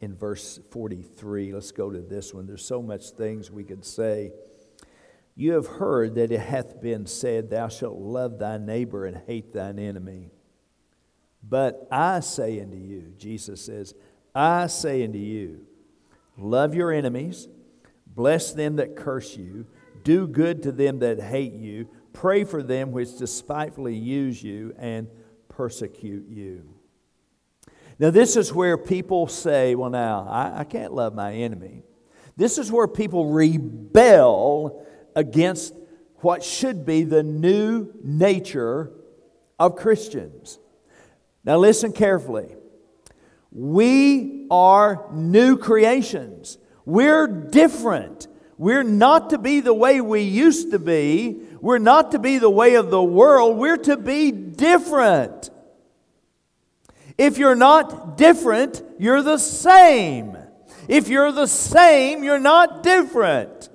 in 0.02 0.16
verse 0.16 0.60
43, 0.72 1.54
let's 1.54 1.72
go 1.72 1.90
to 1.90 2.02
this 2.02 2.34
one. 2.34 2.46
There's 2.46 2.66
so 2.66 2.82
much 2.82 3.12
things 3.12 3.50
we 3.50 3.64
could 3.64 3.86
say. 3.86 4.34
You 5.36 5.54
have 5.54 5.66
heard 5.66 6.16
that 6.16 6.30
it 6.30 6.42
hath 6.42 6.82
been 6.82 7.06
said, 7.06 7.50
Thou 7.50 7.70
shalt 7.70 7.98
love 7.98 8.38
thy 8.38 8.58
neighbor 8.58 9.06
and 9.06 9.16
hate 9.26 9.54
thine 9.54 9.80
enemy. 9.80 10.30
But 11.42 11.88
I 11.90 12.20
say 12.20 12.60
unto 12.60 12.78
you, 12.78 13.14
Jesus 13.18 13.64
says, 13.64 13.94
I 14.36 14.68
say 14.68 15.06
unto 15.06 15.20
you, 15.20 15.68
love 16.38 16.76
your 16.76 16.92
enemies, 16.92 17.48
bless 18.06 18.52
them 18.52 18.76
that 18.76 18.98
curse 18.98 19.38
you, 19.38 19.68
do 20.04 20.28
good 20.28 20.64
to 20.64 20.72
them 20.72 21.00
that 21.00 21.20
hate 21.20 21.54
you, 21.54 21.88
pray 22.12 22.44
for 22.44 22.62
them 22.62 22.92
which 22.92 23.18
despitefully 23.18 23.96
use 23.96 24.42
you 24.42 24.74
and 24.78 25.08
persecute 25.50 26.28
you. 26.28 26.74
Now, 28.00 28.10
this 28.10 28.36
is 28.36 28.54
where 28.54 28.78
people 28.78 29.28
say, 29.28 29.76
well, 29.76 29.90
now, 29.90 30.28
I, 30.30 30.62
I 30.62 30.64
can't 30.64 30.94
love 30.94 31.14
my 31.14 31.34
enemy. 31.34 31.84
This 32.36 32.58
is 32.58 32.72
where 32.72 32.88
people 32.88 33.32
rebel 33.32 34.86
against 35.16 35.76
what 36.18 36.44
should 36.44 36.86
be 36.86 37.04
the 37.04 37.22
new 37.22 37.94
nature 38.04 38.92
of 39.60 39.76
Christians. 39.76 40.58
Now, 41.44 41.58
listen 41.58 41.92
carefully. 41.92 42.56
We 43.52 44.48
are 44.50 45.08
new 45.14 45.58
creations. 45.58 46.58
We're 46.86 47.28
different. 47.28 48.28
We're 48.64 48.84
not 48.84 49.32
to 49.32 49.38
be 49.38 49.60
the 49.60 49.74
way 49.74 50.00
we 50.00 50.22
used 50.22 50.72
to 50.72 50.80
be. 50.80 51.38
We're 51.60 51.80
not 51.80 52.12
to 52.12 52.20
be 52.20 52.38
the 52.38 52.50
way 52.50 52.76
of 52.76 52.92
the 52.92 53.04
world. 53.04 53.58
We're 53.58 53.76
to 53.76 53.98
be 53.98 54.32
different. 54.32 55.50
If 57.18 57.38
you're 57.38 57.56
not 57.56 58.16
different, 58.16 58.82
you're 59.00 59.22
the 59.22 59.38
same. 59.38 60.38
If 60.88 61.10
you're 61.10 61.34
the 61.34 61.46
same, 61.46 62.24
you're 62.24 62.40
not 62.40 62.84
different. 62.84 63.68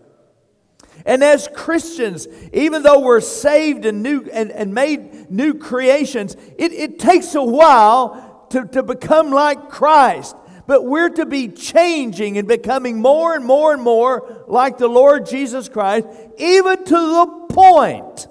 And 1.04 1.22
as 1.22 1.50
Christians, 1.54 2.26
even 2.54 2.82
though 2.82 3.00
we're 3.00 3.20
saved 3.20 3.84
and, 3.84 4.02
new, 4.02 4.26
and, 4.32 4.50
and 4.50 4.72
made 4.72 5.30
new 5.30 5.52
creations, 5.52 6.34
it, 6.56 6.72
it 6.72 6.98
takes 6.98 7.34
a 7.34 7.44
while 7.44 8.46
to, 8.52 8.64
to 8.68 8.82
become 8.82 9.32
like 9.32 9.68
Christ. 9.68 10.34
But 10.68 10.84
we're 10.84 11.08
to 11.08 11.24
be 11.24 11.48
changing 11.48 12.36
and 12.36 12.46
becoming 12.46 13.00
more 13.00 13.34
and 13.34 13.42
more 13.42 13.72
and 13.72 13.82
more 13.82 14.44
like 14.46 14.76
the 14.76 14.86
Lord 14.86 15.24
Jesus 15.24 15.66
Christ, 15.66 16.06
even 16.36 16.84
to 16.84 16.90
the 16.90 17.46
point 17.48 18.28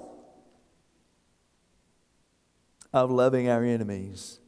of 2.92 3.10
loving 3.10 3.48
our 3.48 3.64
enemies. 3.64 4.38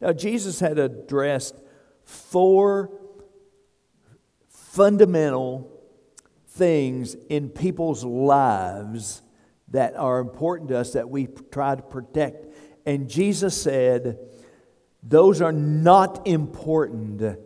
Now, 0.00 0.12
Jesus 0.12 0.58
had 0.58 0.80
addressed 0.80 1.54
four 2.02 2.90
fundamental 4.48 5.70
things 6.48 7.14
in 7.30 7.48
people's 7.48 8.02
lives 8.02 9.22
that 9.68 9.94
are 9.94 10.18
important 10.18 10.70
to 10.70 10.78
us 10.78 10.94
that 10.94 11.08
we 11.08 11.28
try 11.52 11.76
to 11.76 11.82
protect. 11.82 12.52
And 12.84 13.08
Jesus 13.08 13.56
said, 13.56 14.18
those 15.08 15.40
are 15.40 15.52
not 15.52 16.26
important 16.26 17.38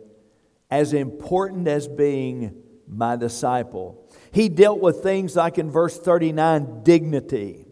as 0.69 0.93
important 0.93 1.67
as 1.67 1.87
being 1.87 2.55
my 2.87 3.15
disciple. 3.15 4.09
He 4.31 4.49
dealt 4.49 4.79
with 4.79 5.03
things 5.03 5.35
like 5.35 5.57
in 5.57 5.69
verse 5.69 5.99
39 5.99 6.83
dignity. 6.83 7.65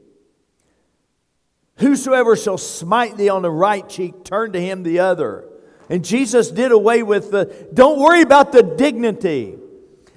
Whosoever 1.77 2.35
shall 2.35 2.57
smite 2.57 3.17
thee 3.17 3.29
on 3.29 3.41
the 3.41 3.49
right 3.49 3.87
cheek, 3.87 4.25
turn 4.25 4.51
to 4.51 4.61
him 4.61 4.83
the 4.83 4.99
other. 4.99 5.47
And 5.89 6.05
Jesus 6.05 6.51
did 6.51 6.71
away 6.71 7.01
with 7.01 7.31
the, 7.31 7.69
don't 7.73 7.99
worry 7.99 8.21
about 8.21 8.51
the 8.51 8.61
dignity. 8.61 9.57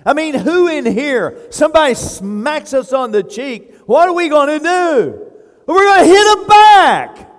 I 0.04 0.12
mean, 0.12 0.34
who 0.34 0.68
in 0.68 0.84
here, 0.84 1.38
somebody 1.50 1.94
smacks 1.94 2.74
us 2.74 2.92
on 2.92 3.12
the 3.12 3.22
cheek, 3.22 3.74
what 3.86 4.08
are 4.08 4.12
we 4.12 4.28
going 4.28 4.58
to 4.58 4.64
do? 4.64 5.32
We're 5.66 5.84
going 5.84 6.00
to 6.00 6.06
hit 6.06 6.36
them 6.36 6.46
back. 6.48 7.31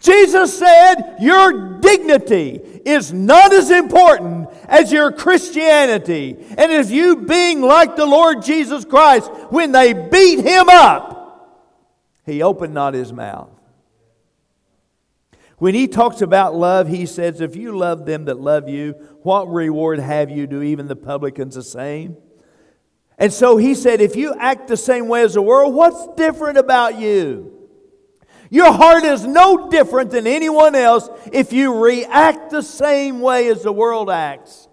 Jesus 0.00 0.58
said, 0.58 1.16
Your 1.20 1.78
dignity 1.80 2.60
is 2.84 3.12
not 3.12 3.52
as 3.52 3.70
important 3.70 4.48
as 4.66 4.92
your 4.92 5.10
Christianity. 5.10 6.36
And 6.56 6.72
as 6.72 6.92
you 6.92 7.16
being 7.16 7.60
like 7.60 7.96
the 7.96 8.06
Lord 8.06 8.42
Jesus 8.42 8.84
Christ, 8.84 9.30
when 9.50 9.72
they 9.72 9.92
beat 9.92 10.40
him 10.40 10.68
up, 10.68 11.16
he 12.24 12.42
opened 12.42 12.74
not 12.74 12.94
his 12.94 13.12
mouth. 13.12 13.50
When 15.56 15.74
he 15.74 15.88
talks 15.88 16.22
about 16.22 16.54
love, 16.54 16.86
he 16.86 17.04
says, 17.04 17.40
If 17.40 17.56
you 17.56 17.76
love 17.76 18.06
them 18.06 18.26
that 18.26 18.38
love 18.38 18.68
you, 18.68 18.92
what 19.22 19.52
reward 19.52 19.98
have 19.98 20.30
you? 20.30 20.46
Do 20.46 20.62
even 20.62 20.86
the 20.86 20.96
publicans 20.96 21.56
the 21.56 21.64
same? 21.64 22.16
And 23.18 23.32
so 23.32 23.56
he 23.56 23.74
said, 23.74 24.00
If 24.00 24.14
you 24.14 24.34
act 24.38 24.68
the 24.68 24.76
same 24.76 25.08
way 25.08 25.22
as 25.22 25.34
the 25.34 25.42
world, 25.42 25.74
what's 25.74 26.06
different 26.16 26.58
about 26.58 27.00
you? 27.00 27.57
Your 28.50 28.72
heart 28.72 29.04
is 29.04 29.26
no 29.26 29.68
different 29.68 30.10
than 30.10 30.26
anyone 30.26 30.74
else 30.74 31.08
if 31.32 31.52
you 31.52 31.84
react 31.84 32.50
the 32.50 32.62
same 32.62 33.20
way 33.20 33.48
as 33.48 33.62
the 33.62 33.72
world 33.72 34.10
acts. 34.10 34.68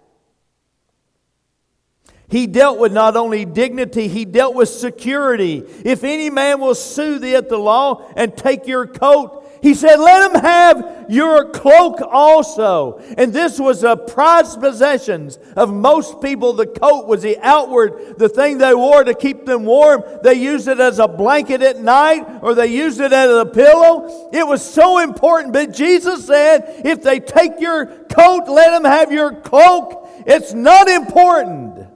He 2.28 2.46
dealt 2.46 2.78
with 2.78 2.92
not 2.92 3.16
only 3.16 3.44
dignity, 3.44 4.08
he 4.08 4.24
dealt 4.24 4.54
with 4.54 4.68
security. 4.68 5.62
If 5.84 6.02
any 6.02 6.28
man 6.28 6.60
will 6.60 6.74
sue 6.74 7.18
thee 7.18 7.36
at 7.36 7.48
the 7.48 7.58
law 7.58 8.04
and 8.16 8.36
take 8.36 8.66
your 8.66 8.86
coat, 8.86 9.35
He 9.62 9.74
said, 9.74 9.96
Let 9.96 10.30
him 10.30 10.42
have 10.42 11.06
your 11.08 11.50
cloak 11.50 12.00
also. 12.00 12.98
And 13.16 13.32
this 13.32 13.58
was 13.58 13.84
a 13.84 13.96
prized 13.96 14.60
possessions 14.60 15.38
of 15.56 15.72
most 15.72 16.20
people. 16.20 16.52
The 16.52 16.66
coat 16.66 17.06
was 17.06 17.22
the 17.22 17.38
outward, 17.40 18.18
the 18.18 18.28
thing 18.28 18.58
they 18.58 18.74
wore 18.74 19.04
to 19.04 19.14
keep 19.14 19.46
them 19.46 19.64
warm. 19.64 20.02
They 20.22 20.34
used 20.34 20.68
it 20.68 20.80
as 20.80 20.98
a 20.98 21.08
blanket 21.08 21.62
at 21.62 21.80
night 21.80 22.40
or 22.42 22.54
they 22.54 22.66
used 22.66 23.00
it 23.00 23.12
as 23.12 23.30
a 23.30 23.46
pillow. 23.46 24.30
It 24.32 24.46
was 24.46 24.62
so 24.62 24.98
important. 24.98 25.52
But 25.52 25.72
Jesus 25.72 26.26
said, 26.26 26.82
If 26.84 27.02
they 27.02 27.20
take 27.20 27.60
your 27.60 27.86
coat, 27.86 28.48
let 28.48 28.70
them 28.70 28.84
have 28.84 29.12
your 29.12 29.34
cloak. 29.40 30.08
It's 30.26 30.52
not 30.52 30.88
important. 30.88 31.86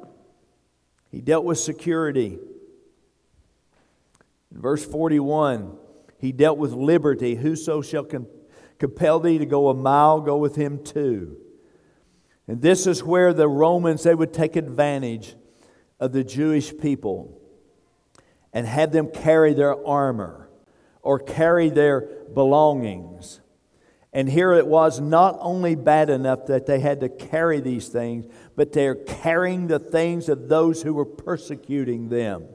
He 1.10 1.20
dealt 1.20 1.44
with 1.44 1.58
security. 1.58 2.38
In 4.52 4.60
verse 4.60 4.84
41, 4.84 5.76
he 6.20 6.32
dealt 6.32 6.58
with 6.58 6.72
liberty. 6.72 7.34
Whoso 7.34 7.80
shall 7.80 8.06
compel 8.78 9.20
thee 9.20 9.38
to 9.38 9.46
go 9.46 9.68
a 9.68 9.74
mile, 9.74 10.20
go 10.20 10.36
with 10.36 10.54
him 10.56 10.84
too. 10.84 11.38
And 12.46 12.60
this 12.60 12.86
is 12.86 13.02
where 13.02 13.32
the 13.32 13.48
Romans, 13.48 14.02
they 14.02 14.14
would 14.14 14.32
take 14.32 14.56
advantage 14.56 15.34
of 15.98 16.12
the 16.12 16.24
Jewish 16.24 16.76
people 16.76 17.40
and 18.52 18.66
have 18.66 18.92
them 18.92 19.10
carry 19.10 19.54
their 19.54 19.86
armor 19.86 20.50
or 21.02 21.18
carry 21.18 21.70
their 21.70 22.02
belongings. 22.34 23.40
And 24.12 24.28
here 24.28 24.52
it 24.52 24.66
was 24.66 25.00
not 25.00 25.38
only 25.40 25.76
bad 25.76 26.10
enough 26.10 26.46
that 26.46 26.66
they 26.66 26.80
had 26.80 27.00
to 27.00 27.08
carry 27.08 27.60
these 27.60 27.88
things, 27.88 28.26
but 28.56 28.72
they're 28.72 28.96
carrying 28.96 29.68
the 29.68 29.78
things 29.78 30.28
of 30.28 30.48
those 30.48 30.82
who 30.82 30.92
were 30.92 31.06
persecuting 31.06 32.08
them, 32.08 32.46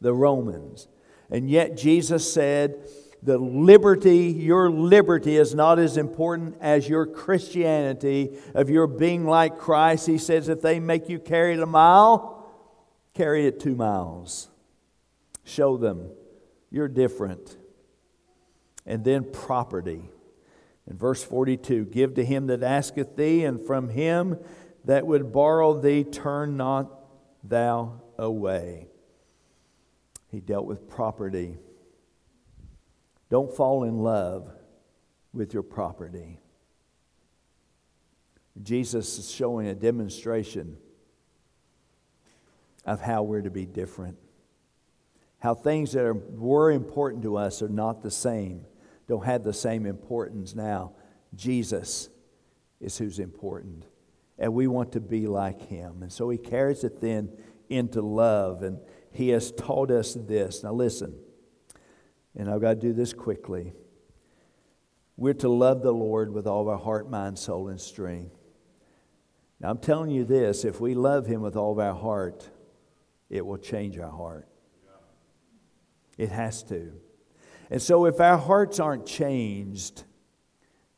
the 0.00 0.12
Romans. 0.12 0.86
And 1.30 1.48
yet 1.48 1.76
Jesus 1.76 2.32
said, 2.32 2.88
the 3.22 3.38
liberty, 3.38 4.26
your 4.26 4.70
liberty 4.70 5.36
is 5.36 5.54
not 5.54 5.78
as 5.78 5.96
important 5.96 6.56
as 6.60 6.88
your 6.88 7.06
Christianity, 7.06 8.36
of 8.54 8.68
your 8.68 8.86
being 8.86 9.24
like 9.24 9.58
Christ. 9.58 10.06
He 10.06 10.18
says, 10.18 10.48
if 10.48 10.60
they 10.60 10.78
make 10.78 11.08
you 11.08 11.18
carry 11.18 11.54
it 11.54 11.60
a 11.60 11.66
mile, 11.66 12.46
carry 13.14 13.46
it 13.46 13.60
two 13.60 13.74
miles. 13.74 14.48
Show 15.44 15.78
them 15.78 16.10
you're 16.74 16.88
different. 16.88 17.56
And 18.84 19.04
then 19.04 19.30
property. 19.30 20.10
In 20.90 20.98
verse 20.98 21.22
42 21.22 21.84
Give 21.84 22.14
to 22.14 22.24
him 22.24 22.48
that 22.48 22.64
asketh 22.64 23.14
thee, 23.14 23.44
and 23.44 23.64
from 23.64 23.90
him 23.90 24.38
that 24.84 25.06
would 25.06 25.32
borrow 25.32 25.80
thee, 25.80 26.02
turn 26.02 26.56
not 26.56 26.90
thou 27.44 28.02
away. 28.18 28.88
He 30.34 30.40
dealt 30.40 30.66
with 30.66 30.88
property. 30.88 31.56
Don't 33.30 33.54
fall 33.54 33.84
in 33.84 34.00
love 34.00 34.50
with 35.32 35.54
your 35.54 35.62
property. 35.62 36.40
Jesus 38.60 39.16
is 39.16 39.30
showing 39.30 39.68
a 39.68 39.76
demonstration 39.76 40.76
of 42.84 43.00
how 43.00 43.22
we're 43.22 43.42
to 43.42 43.50
be 43.50 43.64
different. 43.64 44.18
How 45.38 45.54
things 45.54 45.92
that 45.92 46.04
are, 46.04 46.14
were 46.14 46.72
important 46.72 47.22
to 47.22 47.36
us 47.36 47.62
are 47.62 47.68
not 47.68 48.02
the 48.02 48.10
same, 48.10 48.66
don't 49.06 49.24
have 49.24 49.44
the 49.44 49.52
same 49.52 49.86
importance 49.86 50.56
now. 50.56 50.94
Jesus 51.36 52.08
is 52.80 52.98
who's 52.98 53.20
important. 53.20 53.86
And 54.36 54.52
we 54.52 54.66
want 54.66 54.90
to 54.94 55.00
be 55.00 55.28
like 55.28 55.62
him. 55.68 56.02
And 56.02 56.12
so 56.12 56.28
he 56.28 56.38
carries 56.38 56.82
it 56.82 57.00
then 57.00 57.30
into 57.68 58.02
love. 58.02 58.64
And 58.64 58.80
he 59.14 59.28
has 59.28 59.52
taught 59.52 59.90
us 59.90 60.14
this. 60.14 60.62
Now, 60.64 60.72
listen, 60.72 61.14
and 62.36 62.50
I've 62.50 62.60
got 62.60 62.74
to 62.74 62.80
do 62.80 62.92
this 62.92 63.12
quickly. 63.12 63.72
We're 65.16 65.34
to 65.34 65.48
love 65.48 65.82
the 65.82 65.92
Lord 65.92 66.32
with 66.32 66.46
all 66.46 66.68
our 66.68 66.78
heart, 66.78 67.08
mind, 67.08 67.38
soul, 67.38 67.68
and 67.68 67.80
strength. 67.80 68.34
Now, 69.60 69.70
I'm 69.70 69.78
telling 69.78 70.10
you 70.10 70.24
this 70.24 70.64
if 70.64 70.80
we 70.80 70.94
love 70.94 71.26
Him 71.26 71.40
with 71.40 71.54
all 71.54 71.72
of 71.72 71.78
our 71.78 71.94
heart, 71.94 72.50
it 73.30 73.46
will 73.46 73.56
change 73.56 73.98
our 73.98 74.10
heart. 74.10 74.48
It 76.18 76.30
has 76.30 76.62
to. 76.64 76.92
And 77.70 77.80
so, 77.80 78.06
if 78.06 78.20
our 78.20 78.38
hearts 78.38 78.80
aren't 78.80 79.06
changed, 79.06 80.02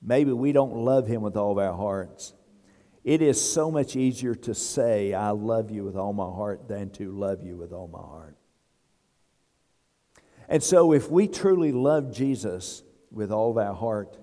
maybe 0.03 0.33
we 0.33 0.53
don't 0.53 0.75
love 0.75 1.07
Him 1.07 1.21
with 1.21 1.37
all 1.37 1.53
of 1.53 1.59
our 1.59 1.75
hearts. 1.75 2.33
It 3.07 3.23
is 3.23 3.41
so 3.41 3.71
much 3.71 3.95
easier 3.95 4.35
to 4.35 4.53
say, 4.53 5.15
I 5.15 5.31
love 5.31 5.71
you 5.71 5.85
with 5.85 5.95
all 5.95 6.13
my 6.13 6.25
heart, 6.25 6.67
than 6.67 6.91
to 6.95 7.13
love 7.13 7.41
you 7.41 7.57
with 7.57 7.73
all 7.73 7.87
my 7.87 8.01
heart. 8.01 8.37
And 10.49 10.61
so, 10.61 10.93
if 10.93 11.09
we 11.09 11.29
truly 11.29 11.71
love 11.71 12.13
Jesus 12.13 12.83
with 13.13 13.31
all 13.31 13.57
our 13.61 13.75
heart, 13.75 14.19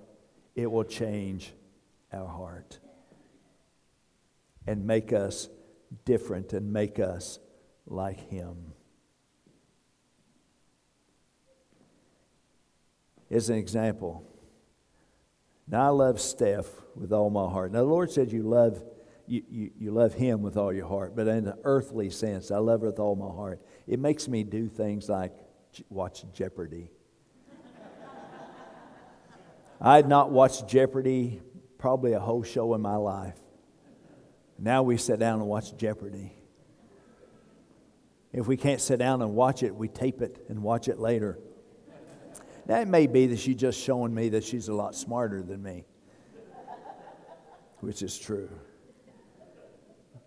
it 0.54 0.70
will 0.70 0.84
change 0.84 1.54
our 2.12 2.28
heart 2.28 2.78
and 4.66 4.86
make 4.86 5.14
us 5.14 5.48
different 6.04 6.52
and 6.52 6.70
make 6.70 6.98
us 6.98 7.38
like 7.86 8.28
Him. 8.28 8.74
As 13.30 13.48
an 13.48 13.56
example, 13.56 14.30
now 15.66 15.86
I 15.86 15.88
love 15.88 16.20
Steph 16.20 16.66
with 16.96 17.12
all 17.12 17.30
my 17.30 17.48
heart. 17.48 17.72
Now 17.72 17.80
the 17.80 17.84
Lord 17.84 18.10
said 18.10 18.32
you 18.32 18.42
love 18.42 18.82
you, 19.26 19.42
you, 19.48 19.70
you 19.78 19.90
love 19.90 20.12
him 20.12 20.42
with 20.42 20.58
all 20.58 20.70
your 20.70 20.86
heart, 20.86 21.16
but 21.16 21.26
in 21.26 21.48
an 21.48 21.54
earthly 21.64 22.10
sense, 22.10 22.50
I 22.50 22.58
love 22.58 22.82
her 22.82 22.88
with 22.88 22.98
all 22.98 23.16
my 23.16 23.34
heart. 23.34 23.62
It 23.86 23.98
makes 23.98 24.28
me 24.28 24.44
do 24.44 24.68
things 24.68 25.08
like 25.08 25.32
watch 25.88 26.26
Jeopardy. 26.34 26.90
I 29.80 29.96
had 29.96 30.08
not 30.08 30.30
watched 30.30 30.68
Jeopardy 30.68 31.40
probably 31.78 32.12
a 32.12 32.20
whole 32.20 32.42
show 32.42 32.74
in 32.74 32.82
my 32.82 32.96
life. 32.96 33.38
Now 34.58 34.82
we 34.82 34.98
sit 34.98 35.18
down 35.18 35.40
and 35.40 35.48
watch 35.48 35.76
Jeopardy. 35.76 36.32
If 38.32 38.46
we 38.46 38.56
can't 38.56 38.80
sit 38.80 38.98
down 38.98 39.22
and 39.22 39.34
watch 39.34 39.62
it, 39.62 39.74
we 39.74 39.88
tape 39.88 40.20
it 40.20 40.44
and 40.48 40.62
watch 40.62 40.88
it 40.88 40.98
later. 40.98 41.38
Now, 42.66 42.80
it 42.80 42.88
may 42.88 43.06
be 43.06 43.26
that 43.26 43.38
she's 43.38 43.56
just 43.56 43.78
showing 43.78 44.14
me 44.14 44.30
that 44.30 44.42
she's 44.42 44.68
a 44.68 44.74
lot 44.74 44.94
smarter 44.94 45.42
than 45.42 45.62
me, 45.62 45.84
which 47.84 48.02
is 48.02 48.18
true. 48.18 48.48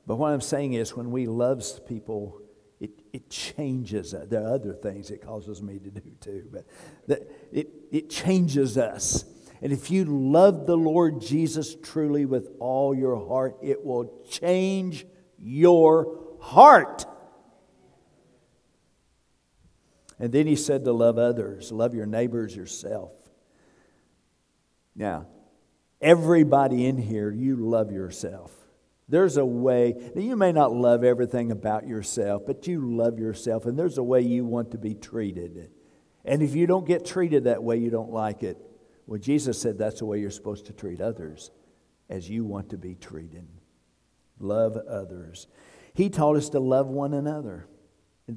But 0.05 0.15
what 0.15 0.31
I'm 0.31 0.41
saying 0.41 0.73
is, 0.73 0.95
when 0.95 1.11
we 1.11 1.25
love 1.25 1.63
people, 1.85 2.41
it, 2.79 2.91
it 3.11 3.29
changes 3.29 4.13
us. 4.13 4.27
There 4.27 4.41
are 4.41 4.53
other 4.53 4.73
things 4.73 5.09
it 5.11 5.21
causes 5.21 5.61
me 5.61 5.79
to 5.79 5.89
do 5.89 6.11
too, 6.21 6.47
but 6.51 6.65
that 7.07 7.29
it, 7.51 7.69
it 7.91 8.09
changes 8.09 8.77
us. 8.77 9.25
And 9.61 9.73
if 9.73 9.89
you 9.89 10.05
love 10.05 10.65
the 10.67 10.77
Lord 10.77 11.19
Jesus 11.19 11.75
truly 11.75 12.25
with 12.25 12.49
all 12.59 12.95
your 12.95 13.27
heart, 13.27 13.57
it 13.61 13.83
will 13.83 14.23
change 14.29 15.05
your 15.39 16.19
heart. 16.39 17.05
And 20.19 20.31
then 20.31 20.47
he 20.47 20.55
said 20.55 20.85
to 20.85 20.93
love 20.93 21.17
others, 21.17 21.71
love 21.71 21.93
your 21.93 22.05
neighbors 22.05 22.55
yourself. 22.55 23.11
Now, 24.95 25.27
everybody 26.01 26.85
in 26.85 26.97
here, 26.97 27.31
you 27.31 27.55
love 27.55 27.91
yourself. 27.91 28.51
There's 29.09 29.37
a 29.37 29.45
way, 29.45 30.11
you 30.15 30.35
may 30.35 30.51
not 30.51 30.73
love 30.73 31.03
everything 31.03 31.51
about 31.51 31.87
yourself, 31.87 32.43
but 32.45 32.67
you 32.67 32.95
love 32.95 33.19
yourself, 33.19 33.65
and 33.65 33.79
there's 33.79 33.97
a 33.97 34.03
way 34.03 34.21
you 34.21 34.43
want 34.45 34.71
to 34.71 34.77
be 34.77 34.93
treated. 34.93 35.71
And 36.25 36.43
if 36.43 36.55
you 36.55 36.67
don't 36.67 36.85
get 36.85 37.05
treated 37.05 37.45
that 37.45 37.63
way, 37.63 37.77
you 37.77 37.89
don't 37.89 38.11
like 38.11 38.43
it. 38.43 38.57
Well, 39.05 39.19
Jesus 39.19 39.61
said 39.61 39.77
that's 39.77 39.99
the 39.99 40.05
way 40.05 40.19
you're 40.19 40.29
supposed 40.29 40.65
to 40.65 40.73
treat 40.73 40.99
others, 40.99 41.51
as 42.09 42.29
you 42.29 42.43
want 42.43 42.71
to 42.71 42.77
be 42.77 42.95
treated. 42.95 43.47
Love 44.39 44.75
others. 44.75 45.47
He 45.93 46.09
taught 46.09 46.35
us 46.35 46.49
to 46.49 46.59
love 46.59 46.87
one 46.87 47.13
another 47.13 47.67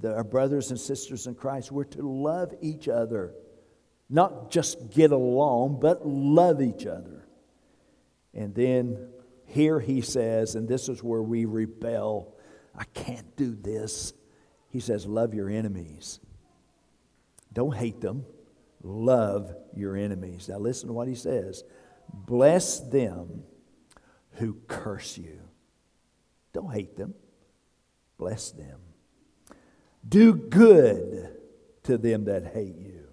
our 0.05 0.25
brothers 0.25 0.71
and 0.71 0.79
sisters 0.79 1.27
in 1.27 1.35
Christ, 1.35 1.73
we're 1.73 1.85
to 1.85 2.03
love 2.03 2.55
each 2.61 2.89
other. 2.89 3.35
Not 4.09 4.51
just 4.51 4.91
get 4.91 5.13
along, 5.13 5.81
but 5.81 6.07
love 6.07 6.63
each 6.63 6.87
other. 6.87 7.20
And 8.35 8.55
then 8.55 9.09
here 9.47 9.81
he 9.81 10.01
says, 10.01 10.55
and 10.55 10.69
this 10.69 10.89
is 10.89 11.03
where 11.03 11.23
we 11.23 11.45
rebel 11.45 12.37
I 12.75 12.85
can't 12.95 13.37
do 13.37 13.55
this. 13.55 14.13
He 14.71 14.81
says, 14.81 15.07
Love 15.07 15.35
your 15.35 15.51
enemies. 15.51 16.21
Don't 17.53 17.75
hate 17.75 18.01
them, 18.01 18.25
love 18.83 19.55
your 19.75 19.97
enemies. 19.97 20.49
Now, 20.49 20.59
listen 20.59 20.89
to 20.89 20.93
what 20.93 21.09
he 21.09 21.15
says 21.15 21.65
Bless 22.13 22.81
them 22.81 23.45
who 24.35 24.57
curse 24.69 25.19
you. 25.19 25.41
Don't 26.53 26.73
hate 26.73 26.97
them, 26.97 27.15
bless 28.19 28.51
them. 28.51 28.81
Do 30.09 30.33
good 30.33 31.37
to 31.83 31.99
them 31.99 32.25
that 32.25 32.47
hate 32.55 32.79
you, 32.79 33.09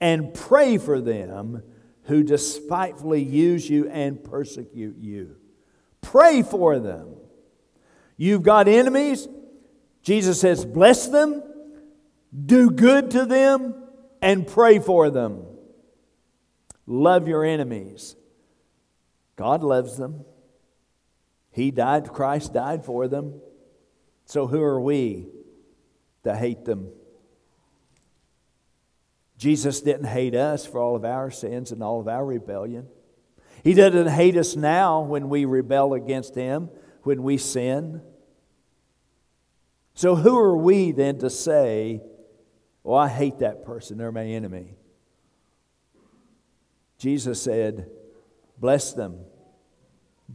and 0.00 0.32
pray 0.32 0.78
for 0.78 1.00
them 1.00 1.62
who 2.08 2.22
despitefully 2.22 3.22
use 3.22 3.68
you 3.68 3.88
and 3.88 4.24
persecute 4.24 4.96
you. 4.96 5.36
Pray 6.00 6.42
for 6.42 6.78
them. 6.78 7.14
You've 8.16 8.42
got 8.42 8.66
enemies. 8.66 9.28
Jesus 10.02 10.40
says, 10.40 10.64
bless 10.64 11.06
them, 11.08 11.42
do 12.46 12.70
good 12.70 13.10
to 13.10 13.26
them, 13.26 13.74
and 14.22 14.46
pray 14.46 14.78
for 14.78 15.10
them. 15.10 15.44
Love 16.86 17.28
your 17.28 17.44
enemies. 17.44 18.16
God 19.36 19.62
loves 19.62 19.98
them. 19.98 20.24
He 21.50 21.70
died, 21.70 22.10
Christ 22.10 22.54
died 22.54 22.86
for 22.86 23.06
them. 23.06 23.40
So 24.24 24.46
who 24.46 24.62
are 24.62 24.80
we 24.80 25.26
to 26.24 26.34
hate 26.34 26.64
them? 26.64 26.88
Jesus 29.38 29.80
didn't 29.80 30.06
hate 30.06 30.34
us 30.34 30.66
for 30.66 30.80
all 30.80 30.96
of 30.96 31.04
our 31.04 31.30
sins 31.30 31.70
and 31.70 31.80
all 31.82 32.00
of 32.00 32.08
our 32.08 32.26
rebellion. 32.26 32.88
He 33.62 33.72
doesn't 33.72 34.08
hate 34.08 34.36
us 34.36 34.56
now 34.56 35.00
when 35.00 35.28
we 35.28 35.44
rebel 35.44 35.94
against 35.94 36.34
Him, 36.34 36.70
when 37.04 37.22
we 37.22 37.38
sin. 37.38 38.02
So, 39.94 40.16
who 40.16 40.36
are 40.36 40.56
we 40.56 40.90
then 40.90 41.18
to 41.20 41.30
say, 41.30 42.02
Oh, 42.84 42.94
I 42.94 43.08
hate 43.08 43.38
that 43.38 43.64
person, 43.64 43.96
they're 43.98 44.12
my 44.12 44.24
enemy? 44.24 44.74
Jesus 46.98 47.40
said, 47.40 47.88
Bless 48.58 48.92
them, 48.92 49.20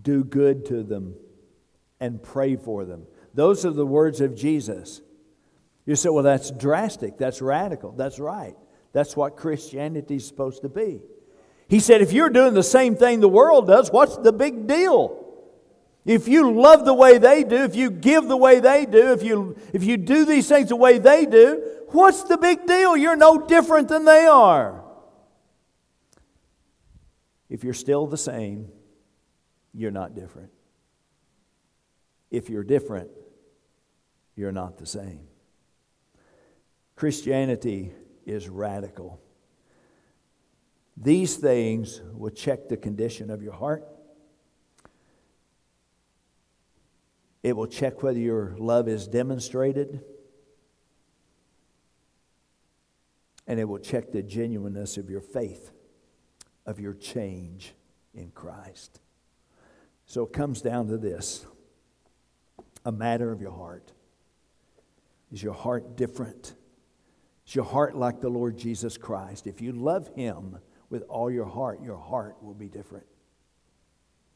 do 0.01 0.23
good 0.23 0.65
to 0.67 0.81
them, 0.81 1.15
and 1.99 2.23
pray 2.23 2.55
for 2.55 2.85
them. 2.85 3.05
Those 3.33 3.65
are 3.65 3.71
the 3.71 3.85
words 3.85 4.21
of 4.21 4.33
Jesus. 4.33 5.01
You 5.85 5.97
say, 5.97 6.07
Well, 6.07 6.23
that's 6.23 6.51
drastic, 6.51 7.17
that's 7.17 7.41
radical. 7.41 7.91
That's 7.91 8.17
right. 8.17 8.55
That's 8.93 9.17
what 9.17 9.35
Christianity 9.35 10.15
is 10.15 10.27
supposed 10.27 10.61
to 10.61 10.69
be. 10.69 11.01
He 11.67 11.79
said, 11.79 12.01
if 12.01 12.13
you're 12.13 12.29
doing 12.29 12.53
the 12.53 12.63
same 12.63 12.95
thing 12.95 13.19
the 13.19 13.27
world 13.27 13.67
does, 13.67 13.91
what's 13.91 14.17
the 14.17 14.31
big 14.31 14.67
deal? 14.67 15.19
If 16.05 16.27
you 16.27 16.51
love 16.51 16.85
the 16.85 16.93
way 16.93 17.17
they 17.17 17.43
do, 17.43 17.63
if 17.63 17.75
you 17.75 17.89
give 17.89 18.27
the 18.27 18.37
way 18.37 18.59
they 18.59 18.85
do, 18.85 19.13
if 19.13 19.23
you, 19.23 19.57
if 19.73 19.83
you 19.83 19.97
do 19.97 20.25
these 20.25 20.47
things 20.47 20.69
the 20.69 20.75
way 20.75 20.99
they 20.99 21.25
do, 21.25 21.63
what's 21.89 22.23
the 22.23 22.37
big 22.37 22.67
deal? 22.67 22.95
You're 22.95 23.15
no 23.15 23.39
different 23.39 23.87
than 23.87 24.05
they 24.05 24.25
are. 24.25 24.83
If 27.49 27.63
you're 27.63 27.73
still 27.73 28.05
the 28.05 28.17
same, 28.17 28.69
you're 29.73 29.91
not 29.91 30.13
different. 30.13 30.51
If 32.29 32.49
you're 32.49 32.63
different, 32.63 33.09
you're 34.35 34.51
not 34.51 34.77
the 34.77 34.85
same. 34.85 35.21
Christianity 36.95 37.93
is 38.25 38.49
radical. 38.49 39.19
These 40.95 41.37
things 41.37 42.01
will 42.13 42.29
check 42.29 42.69
the 42.69 42.77
condition 42.77 43.29
of 43.29 43.41
your 43.41 43.53
heart. 43.53 43.87
It 47.41 47.55
will 47.55 47.67
check 47.67 48.03
whether 48.03 48.19
your 48.19 48.55
love 48.57 48.87
is 48.87 49.07
demonstrated. 49.07 50.01
And 53.47 53.59
it 53.59 53.65
will 53.65 53.79
check 53.79 54.11
the 54.11 54.23
genuineness 54.23 54.97
of 54.97 55.09
your 55.09 55.19
faith, 55.19 55.71
of 56.65 56.79
your 56.79 56.93
change 56.93 57.73
in 58.13 58.31
Christ. 58.31 59.01
So 60.05 60.23
it 60.23 60.31
comes 60.31 60.61
down 60.61 60.87
to 60.87 60.97
this 60.97 61.45
a 62.85 62.91
matter 62.91 63.31
of 63.31 63.41
your 63.41 63.51
heart. 63.51 63.91
Is 65.31 65.41
your 65.41 65.53
heart 65.53 65.97
different? 65.97 66.53
Is 67.47 67.55
your 67.55 67.65
heart 67.65 67.95
like 67.95 68.21
the 68.21 68.29
Lord 68.29 68.57
Jesus 68.57 68.97
Christ? 68.97 69.47
If 69.47 69.61
you 69.61 69.73
love 69.73 70.09
Him 70.15 70.57
with 70.89 71.03
all 71.09 71.29
your 71.29 71.45
heart, 71.45 71.81
your 71.81 71.97
heart 71.97 72.37
will 72.41 72.53
be 72.53 72.69
different. 72.69 73.05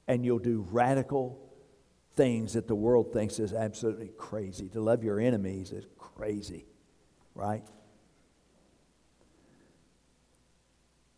And 0.07 0.25
you'll 0.25 0.39
do 0.39 0.65
radical 0.71 1.39
things 2.15 2.53
that 2.53 2.67
the 2.67 2.75
world 2.75 3.13
thinks 3.13 3.39
is 3.39 3.53
absolutely 3.53 4.11
crazy. 4.17 4.67
To 4.69 4.81
love 4.81 5.03
your 5.03 5.19
enemies 5.19 5.71
is 5.71 5.85
crazy, 5.97 6.65
right? 7.35 7.63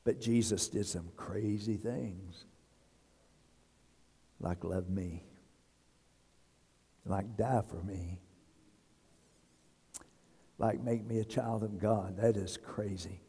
But 0.03 0.19
Jesus 0.19 0.67
did 0.67 0.85
some 0.85 1.09
crazy 1.15 1.77
things, 1.77 2.45
like 4.39 4.63
love 4.63 4.89
me, 4.89 5.23
like 7.05 7.37
die 7.37 7.61
for 7.67 7.81
me 7.83 8.19
like 10.59 10.83
make 10.83 11.05
me 11.05 11.19
a 11.19 11.25
child 11.25 11.63
of 11.63 11.79
God. 11.79 12.17
That 12.17 12.35
is 12.37 12.57
crazy. 12.57 13.21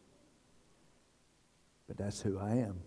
But 1.89 1.97
that's 1.97 2.21
who 2.21 2.39
I 2.39 2.57
am. 2.57 2.81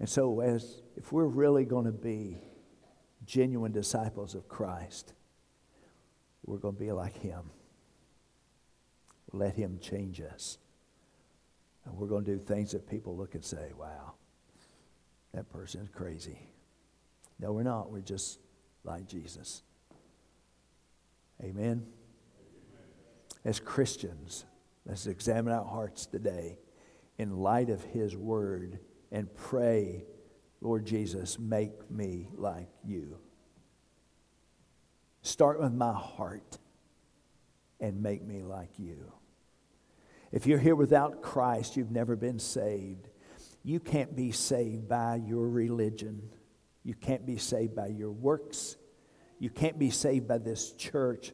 And 0.00 0.08
so 0.08 0.40
as 0.40 0.82
if 0.96 1.12
we're 1.12 1.26
really 1.26 1.64
going 1.64 1.84
to 1.84 1.92
be 1.92 2.38
genuine 3.24 3.70
disciples 3.70 4.34
of 4.34 4.48
Christ, 4.48 5.12
we're 6.44 6.58
going 6.58 6.74
to 6.74 6.80
be 6.80 6.90
like 6.90 7.16
him. 7.16 7.50
Let 9.32 9.54
him 9.54 9.78
change 9.80 10.20
us. 10.20 10.58
And 11.84 11.96
we're 11.96 12.08
going 12.08 12.24
to 12.24 12.36
do 12.36 12.38
things 12.38 12.72
that 12.72 12.88
people 12.88 13.16
look 13.16 13.34
and 13.34 13.44
say, 13.44 13.72
wow, 13.78 14.14
that 15.34 15.50
person 15.52 15.82
is 15.82 15.88
crazy. 15.88 16.38
No, 17.38 17.52
we're 17.52 17.62
not. 17.62 17.90
We're 17.90 18.00
just 18.00 18.38
like 18.84 19.06
Jesus. 19.06 19.62
Amen. 21.44 21.86
As 23.44 23.58
Christians, 23.58 24.44
let's 24.86 25.06
examine 25.06 25.52
our 25.52 25.64
hearts 25.64 26.06
today 26.06 26.58
in 27.18 27.38
light 27.38 27.70
of 27.70 27.82
His 27.82 28.16
Word 28.16 28.78
and 29.10 29.34
pray, 29.34 30.04
Lord 30.60 30.86
Jesus, 30.86 31.38
make 31.38 31.90
me 31.90 32.28
like 32.34 32.68
you. 32.84 33.18
Start 35.22 35.60
with 35.60 35.72
my 35.72 35.92
heart 35.92 36.58
and 37.80 38.02
make 38.02 38.22
me 38.22 38.42
like 38.42 38.78
you. 38.78 39.12
If 40.30 40.46
you're 40.46 40.58
here 40.58 40.74
without 40.74 41.22
Christ, 41.22 41.76
you've 41.76 41.90
never 41.90 42.16
been 42.16 42.38
saved. 42.38 43.08
You 43.62 43.80
can't 43.80 44.16
be 44.16 44.32
saved 44.32 44.88
by 44.88 45.16
your 45.16 45.48
religion. 45.48 46.30
You 46.84 46.94
can't 46.94 47.26
be 47.26 47.36
saved 47.36 47.74
by 47.76 47.88
your 47.88 48.10
works. 48.10 48.76
You 49.42 49.50
can't 49.50 49.76
be 49.76 49.90
saved 49.90 50.28
by 50.28 50.38
this 50.38 50.70
church. 50.70 51.32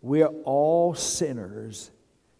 We're 0.00 0.28
all 0.44 0.94
sinners 0.94 1.90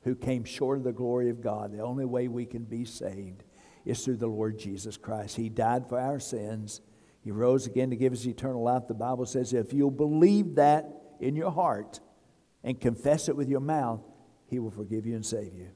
who 0.02 0.14
came 0.14 0.44
short 0.44 0.78
of 0.78 0.84
the 0.84 0.92
glory 0.92 1.28
of 1.28 1.42
God. 1.42 1.72
The 1.72 1.82
only 1.82 2.06
way 2.06 2.26
we 2.26 2.46
can 2.46 2.64
be 2.64 2.86
saved 2.86 3.44
is 3.84 4.02
through 4.02 4.16
the 4.16 4.28
Lord 4.28 4.58
Jesus 4.58 4.96
Christ. 4.96 5.36
He 5.36 5.50
died 5.50 5.86
for 5.90 6.00
our 6.00 6.20
sins. 6.20 6.80
He 7.22 7.32
rose 7.32 7.66
again 7.66 7.90
to 7.90 7.96
give 7.96 8.14
us 8.14 8.24
eternal 8.24 8.62
life. 8.62 8.88
The 8.88 8.94
Bible 8.94 9.26
says 9.26 9.52
if 9.52 9.74
you'll 9.74 9.90
believe 9.90 10.54
that 10.54 10.88
in 11.20 11.36
your 11.36 11.50
heart 11.50 12.00
and 12.64 12.80
confess 12.80 13.28
it 13.28 13.36
with 13.36 13.50
your 13.50 13.60
mouth, 13.60 14.00
He 14.46 14.58
will 14.58 14.70
forgive 14.70 15.04
you 15.04 15.16
and 15.16 15.26
save 15.26 15.52
you. 15.52 15.68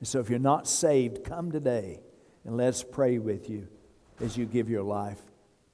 And 0.00 0.08
so 0.08 0.18
if 0.18 0.28
you're 0.28 0.40
not 0.40 0.66
saved, 0.66 1.22
come 1.22 1.52
today 1.52 2.00
and 2.44 2.56
let's 2.56 2.82
pray 2.82 3.18
with 3.18 3.48
you 3.48 3.68
as 4.20 4.36
you 4.36 4.46
give 4.46 4.68
your 4.68 4.82
life 4.82 5.20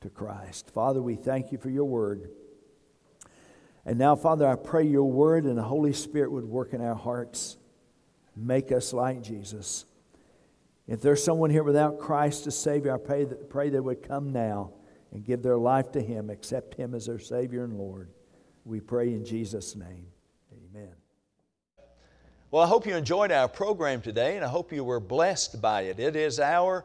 to 0.02 0.10
Christ. 0.10 0.70
Father, 0.70 1.00
we 1.00 1.14
thank 1.14 1.50
you 1.50 1.56
for 1.56 1.70
your 1.70 1.86
word. 1.86 2.28
And 3.86 3.98
now, 3.98 4.16
Father, 4.16 4.46
I 4.46 4.56
pray 4.56 4.84
your 4.84 5.04
word 5.04 5.44
and 5.44 5.58
the 5.58 5.62
Holy 5.62 5.92
Spirit 5.92 6.32
would 6.32 6.44
work 6.44 6.72
in 6.72 6.80
our 6.80 6.94
hearts, 6.94 7.58
make 8.34 8.72
us 8.72 8.92
like 8.92 9.22
Jesus. 9.22 9.84
If 10.86 11.00
there's 11.00 11.22
someone 11.22 11.50
here 11.50 11.62
without 11.62 11.98
Christ 11.98 12.46
as 12.46 12.56
Savior, 12.56 12.94
I 12.94 12.98
pray 12.98 13.24
that, 13.24 13.50
pray 13.50 13.70
they 13.70 13.80
would 13.80 14.02
come 14.02 14.32
now 14.32 14.72
and 15.12 15.24
give 15.24 15.42
their 15.42 15.56
life 15.56 15.92
to 15.92 16.00
Him, 16.00 16.30
accept 16.30 16.74
Him 16.74 16.94
as 16.94 17.06
their 17.06 17.18
Savior 17.18 17.64
and 17.64 17.74
Lord. 17.74 18.10
We 18.64 18.80
pray 18.80 19.08
in 19.08 19.24
Jesus' 19.24 19.76
name. 19.76 20.06
Amen. 20.52 20.92
Well, 22.50 22.62
I 22.62 22.66
hope 22.66 22.86
you 22.86 22.94
enjoyed 22.94 23.32
our 23.32 23.48
program 23.48 24.00
today, 24.00 24.36
and 24.36 24.44
I 24.44 24.48
hope 24.48 24.72
you 24.72 24.84
were 24.84 25.00
blessed 25.00 25.60
by 25.60 25.82
it. 25.82 25.98
It 25.98 26.16
is 26.16 26.40
our 26.40 26.84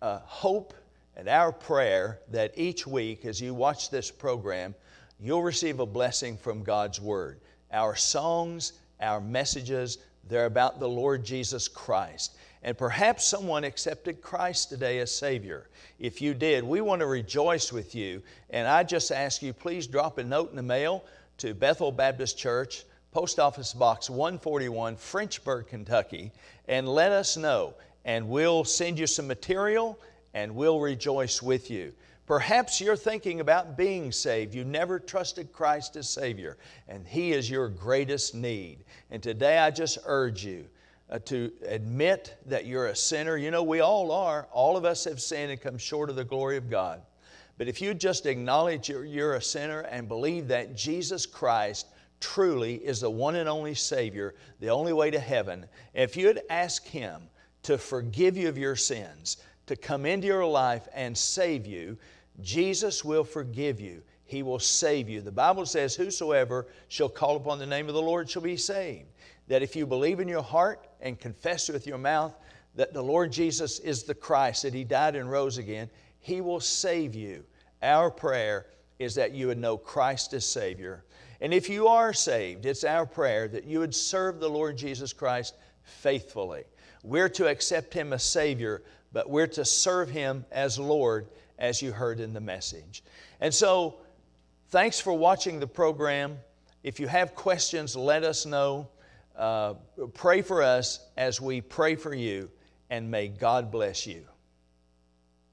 uh, 0.00 0.20
hope 0.24 0.74
and 1.16 1.28
our 1.28 1.52
prayer 1.52 2.20
that 2.30 2.52
each 2.56 2.86
week, 2.86 3.24
as 3.24 3.40
you 3.40 3.52
watch 3.52 3.90
this 3.90 4.10
program, 4.10 4.74
you'll 5.20 5.42
receive 5.42 5.80
a 5.80 5.86
blessing 5.86 6.36
from 6.36 6.62
God's 6.62 7.00
Word. 7.00 7.40
Our 7.72 7.96
songs, 7.96 8.72
our 9.00 9.20
messages, 9.20 9.98
they're 10.28 10.46
about 10.46 10.80
the 10.80 10.88
Lord 10.88 11.24
Jesus 11.24 11.68
Christ. 11.68 12.36
And 12.62 12.76
perhaps 12.76 13.24
someone 13.24 13.64
accepted 13.64 14.20
Christ 14.20 14.68
today 14.68 14.98
as 14.98 15.14
Savior. 15.14 15.68
If 15.98 16.20
you 16.20 16.34
did, 16.34 16.64
we 16.64 16.80
want 16.80 17.00
to 17.00 17.06
rejoice 17.06 17.72
with 17.72 17.94
you. 17.94 18.22
And 18.50 18.66
I 18.66 18.82
just 18.82 19.12
ask 19.12 19.42
you, 19.42 19.52
please 19.52 19.86
drop 19.86 20.18
a 20.18 20.24
note 20.24 20.50
in 20.50 20.56
the 20.56 20.62
mail 20.62 21.04
to 21.38 21.54
Bethel 21.54 21.92
Baptist 21.92 22.36
Church, 22.36 22.84
Post 23.12 23.38
Office 23.38 23.72
Box 23.72 24.10
141, 24.10 24.96
Frenchburg, 24.96 25.68
Kentucky, 25.68 26.32
and 26.66 26.88
let 26.88 27.12
us 27.12 27.36
know. 27.36 27.74
And 28.04 28.28
we'll 28.28 28.64
send 28.64 28.98
you 28.98 29.06
some 29.06 29.26
material 29.26 29.98
and 30.34 30.54
we'll 30.54 30.80
rejoice 30.80 31.42
with 31.42 31.70
you. 31.70 31.92
Perhaps 32.28 32.78
you're 32.78 32.94
thinking 32.94 33.40
about 33.40 33.74
being 33.74 34.12
saved. 34.12 34.54
You 34.54 34.62
never 34.62 34.98
trusted 34.98 35.50
Christ 35.50 35.96
as 35.96 36.10
Savior, 36.10 36.58
and 36.86 37.06
He 37.06 37.32
is 37.32 37.50
your 37.50 37.70
greatest 37.70 38.34
need. 38.34 38.84
And 39.10 39.22
today 39.22 39.56
I 39.56 39.70
just 39.70 39.96
urge 40.04 40.44
you 40.44 40.66
uh, 41.08 41.20
to 41.20 41.50
admit 41.66 42.36
that 42.44 42.66
you're 42.66 42.88
a 42.88 42.94
sinner. 42.94 43.38
You 43.38 43.50
know, 43.50 43.62
we 43.62 43.80
all 43.80 44.12
are. 44.12 44.46
All 44.52 44.76
of 44.76 44.84
us 44.84 45.04
have 45.04 45.22
sinned 45.22 45.52
and 45.52 45.58
come 45.58 45.78
short 45.78 46.10
of 46.10 46.16
the 46.16 46.24
glory 46.24 46.58
of 46.58 46.68
God. 46.68 47.00
But 47.56 47.66
if 47.66 47.80
you 47.80 47.94
just 47.94 48.26
acknowledge 48.26 48.90
you're, 48.90 49.06
you're 49.06 49.36
a 49.36 49.42
sinner 49.42 49.80
and 49.80 50.06
believe 50.06 50.48
that 50.48 50.76
Jesus 50.76 51.24
Christ 51.24 51.86
truly 52.20 52.74
is 52.74 53.00
the 53.00 53.08
one 53.08 53.36
and 53.36 53.48
only 53.48 53.74
Savior, 53.74 54.34
the 54.60 54.68
only 54.68 54.92
way 54.92 55.10
to 55.10 55.18
heaven, 55.18 55.64
if 55.94 56.14
you 56.14 56.26
would 56.26 56.42
ask 56.50 56.84
Him 56.84 57.22
to 57.62 57.78
forgive 57.78 58.36
you 58.36 58.50
of 58.50 58.58
your 58.58 58.76
sins, 58.76 59.38
to 59.64 59.76
come 59.76 60.04
into 60.04 60.26
your 60.26 60.44
life 60.46 60.88
and 60.94 61.16
save 61.16 61.66
you, 61.66 61.96
Jesus 62.40 63.04
will 63.04 63.24
forgive 63.24 63.80
you. 63.80 64.02
He 64.24 64.42
will 64.42 64.58
save 64.58 65.08
you. 65.08 65.20
The 65.20 65.32
Bible 65.32 65.66
says, 65.66 65.94
Whosoever 65.94 66.66
shall 66.88 67.08
call 67.08 67.36
upon 67.36 67.58
the 67.58 67.66
name 67.66 67.88
of 67.88 67.94
the 67.94 68.02
Lord 68.02 68.28
shall 68.28 68.42
be 68.42 68.56
saved. 68.56 69.08
That 69.48 69.62
if 69.62 69.74
you 69.74 69.86
believe 69.86 70.20
in 70.20 70.28
your 70.28 70.42
heart 70.42 70.86
and 71.00 71.18
confess 71.18 71.68
with 71.68 71.86
your 71.86 71.98
mouth 71.98 72.34
that 72.74 72.92
the 72.92 73.02
Lord 73.02 73.32
Jesus 73.32 73.78
is 73.78 74.02
the 74.02 74.14
Christ, 74.14 74.62
that 74.62 74.74
He 74.74 74.84
died 74.84 75.16
and 75.16 75.30
rose 75.30 75.56
again, 75.58 75.88
He 76.20 76.40
will 76.40 76.60
save 76.60 77.14
you. 77.14 77.42
Our 77.82 78.10
prayer 78.10 78.66
is 78.98 79.14
that 79.14 79.32
you 79.32 79.46
would 79.46 79.58
know 79.58 79.78
Christ 79.78 80.34
as 80.34 80.44
Savior. 80.44 81.04
And 81.40 81.54
if 81.54 81.68
you 81.68 81.86
are 81.86 82.12
saved, 82.12 82.66
it's 82.66 82.84
our 82.84 83.06
prayer 83.06 83.48
that 83.48 83.64
you 83.64 83.78
would 83.78 83.94
serve 83.94 84.40
the 84.40 84.50
Lord 84.50 84.76
Jesus 84.76 85.12
Christ 85.12 85.54
faithfully. 85.82 86.64
We're 87.02 87.28
to 87.30 87.48
accept 87.48 87.94
Him 87.94 88.12
as 88.12 88.24
Savior, 88.24 88.82
but 89.12 89.30
we're 89.30 89.46
to 89.48 89.64
serve 89.64 90.10
Him 90.10 90.44
as 90.50 90.78
Lord, 90.78 91.28
as 91.58 91.82
you 91.82 91.92
heard 91.92 92.20
in 92.20 92.32
the 92.32 92.40
message. 92.40 93.02
And 93.40 93.52
so, 93.52 93.96
thanks 94.68 95.00
for 95.00 95.12
watching 95.12 95.60
the 95.60 95.66
program. 95.66 96.38
If 96.82 97.00
you 97.00 97.08
have 97.08 97.34
questions, 97.34 97.96
let 97.96 98.24
us 98.24 98.46
know. 98.46 98.88
Uh, 99.36 99.74
pray 100.14 100.42
for 100.42 100.62
us 100.62 101.00
as 101.16 101.40
we 101.40 101.60
pray 101.60 101.94
for 101.94 102.14
you, 102.14 102.50
and 102.90 103.10
may 103.10 103.28
God 103.28 103.70
bless 103.70 104.06
you. 104.06 104.24